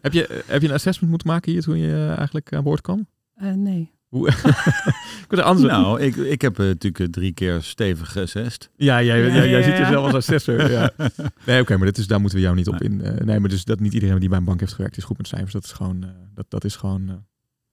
heb, 0.00 0.12
je, 0.12 0.42
heb 0.46 0.62
je 0.62 0.68
een 0.68 0.74
assessment 0.74 1.10
moeten 1.10 1.28
maken 1.28 1.52
hier 1.52 1.62
toen 1.62 1.78
je 1.78 2.14
eigenlijk 2.16 2.54
aan 2.54 2.62
boord 2.62 2.80
kwam? 2.80 3.06
nee. 3.54 3.92
Hoe? 4.12 4.28
ik 5.28 5.38
anders... 5.38 5.72
Nou, 5.72 6.00
ik, 6.00 6.16
ik 6.16 6.40
heb 6.42 6.58
uh, 6.58 6.66
natuurlijk 6.66 7.12
drie 7.12 7.32
keer 7.32 7.62
stevig 7.62 8.12
gezest. 8.12 8.70
Ja, 8.76 9.02
jij, 9.02 9.18
ja, 9.18 9.34
jij, 9.34 9.48
jij 9.48 9.62
ziet 9.62 9.76
jezelf 9.76 10.04
als 10.04 10.14
assessor. 10.14 10.70
ja. 10.70 10.90
Nee, 11.46 11.60
oké, 11.60 11.76
maar 11.76 11.86
dit 11.86 11.98
is, 11.98 12.06
daar 12.06 12.20
moeten 12.20 12.38
we 12.38 12.44
jou 12.44 12.56
niet 12.56 12.68
op 12.68 12.82
in. 12.82 13.00
Uh, 13.00 13.10
nee, 13.10 13.40
maar 13.40 13.48
dus 13.48 13.64
dat 13.64 13.80
niet 13.80 13.92
iedereen 13.92 14.18
die 14.18 14.28
bij 14.28 14.38
een 14.38 14.44
bank 14.44 14.60
heeft 14.60 14.72
gewerkt 14.72 14.96
is 14.96 15.04
goed 15.04 15.16
met 15.16 15.28
cijfers. 15.28 15.52
Dat 15.52 15.64
is 15.64 15.72
gewoon, 15.72 16.02
uh, 16.04 16.10
dat, 16.34 16.46
dat 16.48 16.64
is 16.64 16.76
gewoon 16.76 17.24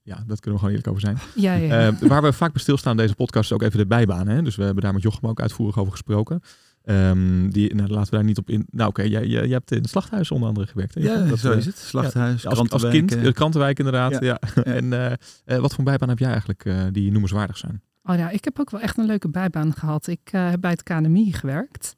ja, 0.02 0.24
dat 0.26 0.40
kunnen 0.40 0.60
we 0.60 0.66
gewoon 0.66 0.68
eerlijk 0.68 0.88
over 0.88 1.00
zijn. 1.00 1.18
Ja, 1.46 1.54
ja. 1.54 1.94
waar 2.00 2.22
we 2.22 2.32
vaak 2.32 2.52
bij 2.52 2.62
stilstaan 2.62 2.96
deze 2.96 3.14
podcast 3.14 3.50
is 3.50 3.56
ook 3.56 3.62
even 3.62 3.78
de 3.78 3.86
bijbaan. 3.86 4.28
Hè? 4.28 4.42
Dus 4.42 4.56
we 4.56 4.64
hebben 4.64 4.82
daar 4.82 4.92
met 4.92 5.02
Jochem 5.02 5.28
ook 5.28 5.40
uitvoerig 5.40 5.78
over 5.78 5.92
gesproken. 5.92 6.42
Um, 6.84 7.50
die, 7.50 7.74
nou, 7.74 7.88
laten 7.88 8.10
we 8.10 8.16
daar 8.16 8.24
niet 8.24 8.38
op 8.38 8.50
in. 8.50 8.66
Nou, 8.70 8.88
oké, 8.88 9.02
jij, 9.02 9.26
jij, 9.26 9.46
jij, 9.46 9.48
hebt 9.48 9.72
in 9.72 9.80
het 9.80 9.90
slachthuis 9.90 10.30
onder 10.30 10.48
andere 10.48 10.66
gewerkt. 10.66 10.94
Hè? 10.94 11.00
Ja, 11.00 11.24
dat, 11.24 11.38
zo 11.38 11.52
is 11.52 11.66
het. 11.66 11.76
Slachthuis, 11.78 12.42
ja, 12.42 12.50
als, 12.50 12.70
als 12.70 12.88
kind, 12.88 13.22
de 13.22 13.32
krantenwijk 13.32 13.78
inderdaad. 13.78 14.12
Ja. 14.12 14.38
ja. 14.54 14.62
en 14.62 14.84
uh, 14.84 15.12
uh, 15.46 15.58
wat 15.58 15.74
voor 15.74 15.84
bijbaan 15.84 16.08
heb 16.08 16.18
jij 16.18 16.28
eigenlijk 16.28 16.64
uh, 16.64 16.82
die 16.92 17.10
noemenswaardig 17.10 17.56
zijn? 17.56 17.82
Oh 18.04 18.16
ja, 18.16 18.30
ik 18.30 18.44
heb 18.44 18.60
ook 18.60 18.70
wel 18.70 18.80
echt 18.80 18.98
een 18.98 19.06
leuke 19.06 19.28
bijbaan 19.28 19.72
gehad. 19.72 20.06
Ik 20.06 20.28
heb 20.30 20.60
bij 20.60 20.70
het 20.70 20.82
KNMI 20.82 21.32
gewerkt. 21.32 21.94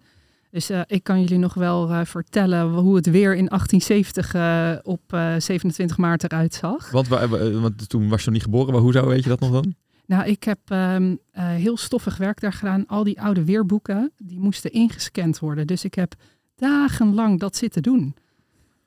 Dus 0.51 0.71
ik 0.87 1.03
kan 1.03 1.21
jullie 1.21 1.39
nog 1.39 1.55
wel 1.55 2.05
vertellen 2.05 2.71
hoe 2.73 2.97
het 2.97 3.11
weer 3.11 3.37
in 3.37 3.47
1870 3.47 4.83
op 4.85 5.03
27 5.39 5.97
maart 5.97 6.25
eruit 6.25 6.55
zag. 6.55 6.91
Want, 6.91 7.09
want 7.09 7.89
toen 7.89 8.09
was 8.09 8.19
je 8.19 8.25
nog 8.25 8.35
niet 8.35 8.43
geboren, 8.43 8.73
maar 8.73 8.83
hoe 8.83 8.93
zou 8.93 9.09
weet 9.09 9.23
je 9.23 9.29
dat 9.29 9.41
nog 9.41 9.53
dan? 9.53 9.75
Nou, 10.13 10.25
ik 10.25 10.45
heb 10.45 10.59
um, 10.71 11.11
uh, 11.11 11.19
heel 11.35 11.77
stoffig 11.77 12.17
werk 12.17 12.41
daar 12.41 12.53
gedaan. 12.53 12.87
Al 12.87 13.05
die 13.05 13.21
oude 13.21 13.45
weerboeken, 13.45 14.13
die 14.17 14.39
moesten 14.41 14.73
ingescand 14.73 15.39
worden. 15.39 15.67
Dus 15.67 15.85
ik 15.85 15.95
heb 15.95 16.15
dagenlang 16.57 17.41
dat 17.41 17.57
zitten 17.57 17.83
doen. 17.83 18.15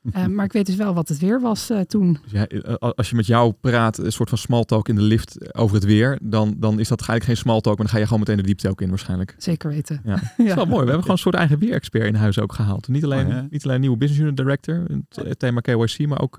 Uh, 0.03 0.25
maar 0.35 0.45
ik 0.45 0.51
weet 0.51 0.65
dus 0.65 0.75
wel 0.75 0.93
wat 0.93 1.09
het 1.09 1.19
weer 1.19 1.41
was 1.41 1.71
uh, 1.71 1.79
toen. 1.79 2.17
Dus 2.21 2.31
ja, 2.31 2.73
als 2.79 3.09
je 3.09 3.15
met 3.15 3.25
jou 3.25 3.51
praat, 3.51 3.97
een 3.97 4.11
soort 4.11 4.29
van 4.29 4.37
small 4.37 4.63
talk 4.63 4.89
in 4.89 4.95
de 4.95 5.01
lift 5.01 5.55
over 5.55 5.75
het 5.75 5.85
weer, 5.85 6.19
dan, 6.21 6.55
dan 6.57 6.79
is 6.79 6.87
dat 6.87 6.99
eigenlijk 6.99 7.23
geen 7.23 7.37
small 7.37 7.61
talk, 7.61 7.77
maar 7.77 7.85
dan 7.85 7.93
ga 7.95 7.97
je 7.97 8.05
gewoon 8.05 8.19
meteen 8.19 8.37
de 8.37 8.43
diepte 8.43 8.69
ook 8.69 8.81
in 8.81 8.89
waarschijnlijk. 8.89 9.35
Zeker 9.37 9.69
weten. 9.69 10.01
Ja. 10.03 10.11
ja. 10.11 10.19
Dat 10.37 10.47
is 10.47 10.53
wel 10.53 10.65
mooi. 10.65 10.69
We 10.69 10.77
hebben 10.77 11.01
gewoon 11.01 11.11
een 11.11 11.17
soort 11.17 11.35
eigen 11.35 11.59
weerexpert 11.59 12.05
in 12.05 12.15
huis 12.15 12.39
ook 12.39 12.53
gehaald. 12.53 12.87
Niet 12.87 13.03
alleen, 13.03 13.27
oh, 13.27 13.41
niet 13.49 13.65
alleen 13.65 13.79
nieuwe 13.79 13.97
business 13.97 14.23
unit 14.23 14.37
director, 14.37 14.85
het 15.09 15.39
thema 15.39 15.59
KYC, 15.59 16.07
maar 16.07 16.21
ook 16.21 16.37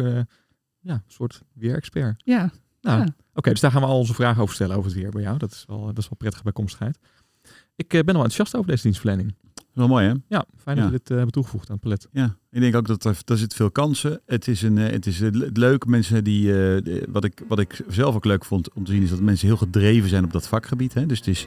ja, 0.81 0.92
een 0.92 1.03
soort 1.07 1.42
weerexpert. 1.53 2.22
Ja. 2.25 2.51
Nou, 2.81 3.01
ja. 3.01 3.14
Oké, 3.37 3.51
dus 3.51 3.61
daar 3.61 3.70
gaan 3.70 3.81
we 3.81 3.87
al 3.87 3.99
onze 3.99 4.14
vragen 4.14 4.42
over 4.42 4.55
stellen 4.55 4.77
over 4.77 4.90
het 4.90 5.01
weer 5.01 5.11
bij 5.11 5.22
jou. 5.22 5.38
Dat 5.38 5.51
is 5.51 5.64
wel, 5.66 5.87
dat 5.87 5.99
is 5.99 6.05
wel 6.05 6.18
prettige 6.18 6.42
bijkomstigheid. 6.42 6.99
Ik 7.77 7.94
uh, 7.94 8.01
ben 8.01 8.14
wel 8.14 8.14
enthousiast 8.14 8.57
over 8.57 8.70
deze 8.70 8.83
dienstverlening. 8.83 9.35
Wel 9.72 9.88
mooi 9.88 10.07
hè? 10.07 10.14
Ja, 10.29 10.44
fijn 10.57 10.77
dat 10.77 10.85
je 10.85 10.90
dit 10.90 11.11
uh, 11.11 11.16
hebben 11.16 11.33
toegevoegd 11.33 11.68
aan 11.68 11.75
het 11.75 11.83
palet. 11.83 12.09
Ja, 12.12 12.37
ik 12.51 12.61
denk 12.61 12.75
ook 12.75 12.87
dat 12.87 13.05
er, 13.05 13.18
er 13.25 13.38
zit 13.38 13.55
veel 13.55 13.70
kansen. 13.70 14.20
Het 14.27 14.49
is, 14.49 14.62
een, 14.62 14.77
het 14.77 15.07
is 15.07 15.18
leuk. 15.53 15.87
Mensen 15.87 16.25
die, 16.25 16.53
wat, 17.09 17.25
ik, 17.25 17.42
wat 17.49 17.59
ik 17.59 17.85
zelf 17.88 18.14
ook 18.14 18.25
leuk 18.25 18.44
vond 18.44 18.75
om 18.75 18.85
te 18.85 18.92
zien 18.92 19.03
is 19.03 19.11
dat 19.11 19.20
mensen 19.20 19.46
heel 19.46 19.57
gedreven 19.57 20.09
zijn 20.09 20.25
op 20.25 20.33
dat 20.33 20.49
vakgebied. 20.49 20.94
Hè? 20.94 21.07
Dus 21.07 21.18
het 21.18 21.27
is, 21.27 21.46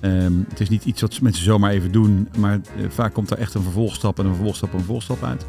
um, 0.00 0.44
het 0.48 0.60
is 0.60 0.68
niet 0.68 0.84
iets 0.84 1.00
wat 1.00 1.20
mensen 1.20 1.44
zomaar 1.44 1.70
even 1.70 1.92
doen, 1.92 2.28
maar 2.38 2.60
vaak 2.88 3.12
komt 3.12 3.30
er 3.30 3.38
echt 3.38 3.54
een 3.54 3.62
vervolgstap 3.62 4.18
en 4.18 4.26
een 4.26 4.34
vervolgstap 4.34 4.68
en 4.68 4.74
een 4.74 4.84
vervolgstap 4.84 5.22
uit. 5.22 5.46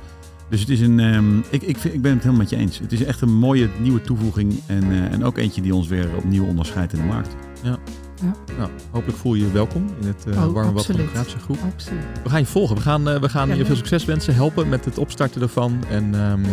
Dus 0.51 0.59
het 0.59 0.69
is 0.69 0.81
een, 0.81 0.99
um, 0.99 1.43
ik, 1.49 1.61
ik, 1.61 1.77
vind, 1.77 1.93
ik 1.93 2.01
ben 2.01 2.11
het 2.11 2.21
helemaal 2.23 2.41
met 2.41 2.49
je 2.49 2.55
eens. 2.55 2.79
Het 2.79 2.91
is 2.91 3.03
echt 3.03 3.21
een 3.21 3.33
mooie 3.33 3.69
nieuwe 3.79 4.01
toevoeging 4.01 4.53
en, 4.65 4.83
uh, 4.85 5.11
en 5.11 5.23
ook 5.23 5.37
eentje 5.37 5.61
die 5.61 5.75
ons 5.75 5.87
weer 5.87 6.09
opnieuw 6.17 6.45
onderscheidt 6.45 6.93
in 6.93 6.99
de 6.99 7.05
markt. 7.05 7.35
Ja. 7.63 7.77
Ja. 8.21 8.53
Nou, 8.57 8.69
hopelijk 8.91 9.17
voel 9.17 9.33
je 9.33 9.45
je 9.45 9.51
welkom 9.51 9.85
in 10.01 10.07
het 10.07 10.25
uh, 10.27 10.45
oh, 10.45 10.53
warme 10.53 10.71
wat 10.71 10.85
groep. 10.85 11.57
Absoluut. 11.73 12.01
We 12.23 12.29
gaan 12.29 12.39
je 12.39 12.45
volgen. 12.45 12.75
We 12.75 12.81
gaan, 12.81 13.09
uh, 13.09 13.19
we 13.19 13.29
gaan 13.29 13.47
ja, 13.47 13.53
je 13.53 13.65
veel 13.65 13.75
succes 13.75 14.05
wensen, 14.05 14.35
helpen 14.35 14.69
met 14.69 14.85
het 14.85 14.97
opstarten 14.97 15.41
ervan. 15.41 15.83
En, 15.89 16.03
um, 16.03 16.43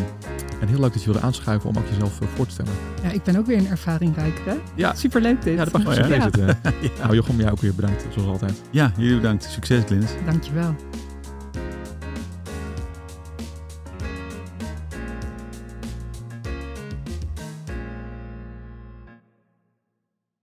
en 0.61 0.69
heel 0.69 0.81
leuk 0.81 0.93
dat 0.93 1.03
je 1.03 1.11
wilde 1.11 1.27
aanschuiven 1.27 1.71
om 1.71 1.77
ook 1.77 1.89
jezelf 1.89 2.21
uh, 2.21 2.29
voor 2.35 2.47
te 2.47 2.53
stellen. 2.53 2.73
Ja, 3.03 3.11
ik 3.11 3.23
ben 3.23 3.37
ook 3.37 3.47
weer 3.47 3.59
een 3.59 3.69
ervaringrijker. 3.69 4.45
Hè? 4.45 4.57
Ja. 4.75 4.95
Superleuk 4.95 5.43
dit. 5.43 5.57
Ja, 5.57 5.65
dat 5.65 5.85
mag 5.85 5.97
je 5.97 6.03
oh, 6.05 6.09
ja. 6.09 6.31
ja. 6.37 6.91
Nou, 7.03 7.15
Jochem, 7.15 7.41
jij 7.41 7.51
ook 7.51 7.61
weer 7.61 7.75
bedankt, 7.75 8.07
zoals 8.13 8.29
altijd. 8.29 8.63
Ja, 8.71 8.93
jullie 8.97 9.17
bedankt. 9.17 9.45
Succes, 9.45 9.85
Glinus. 9.85 10.11
Dankjewel. 10.27 10.75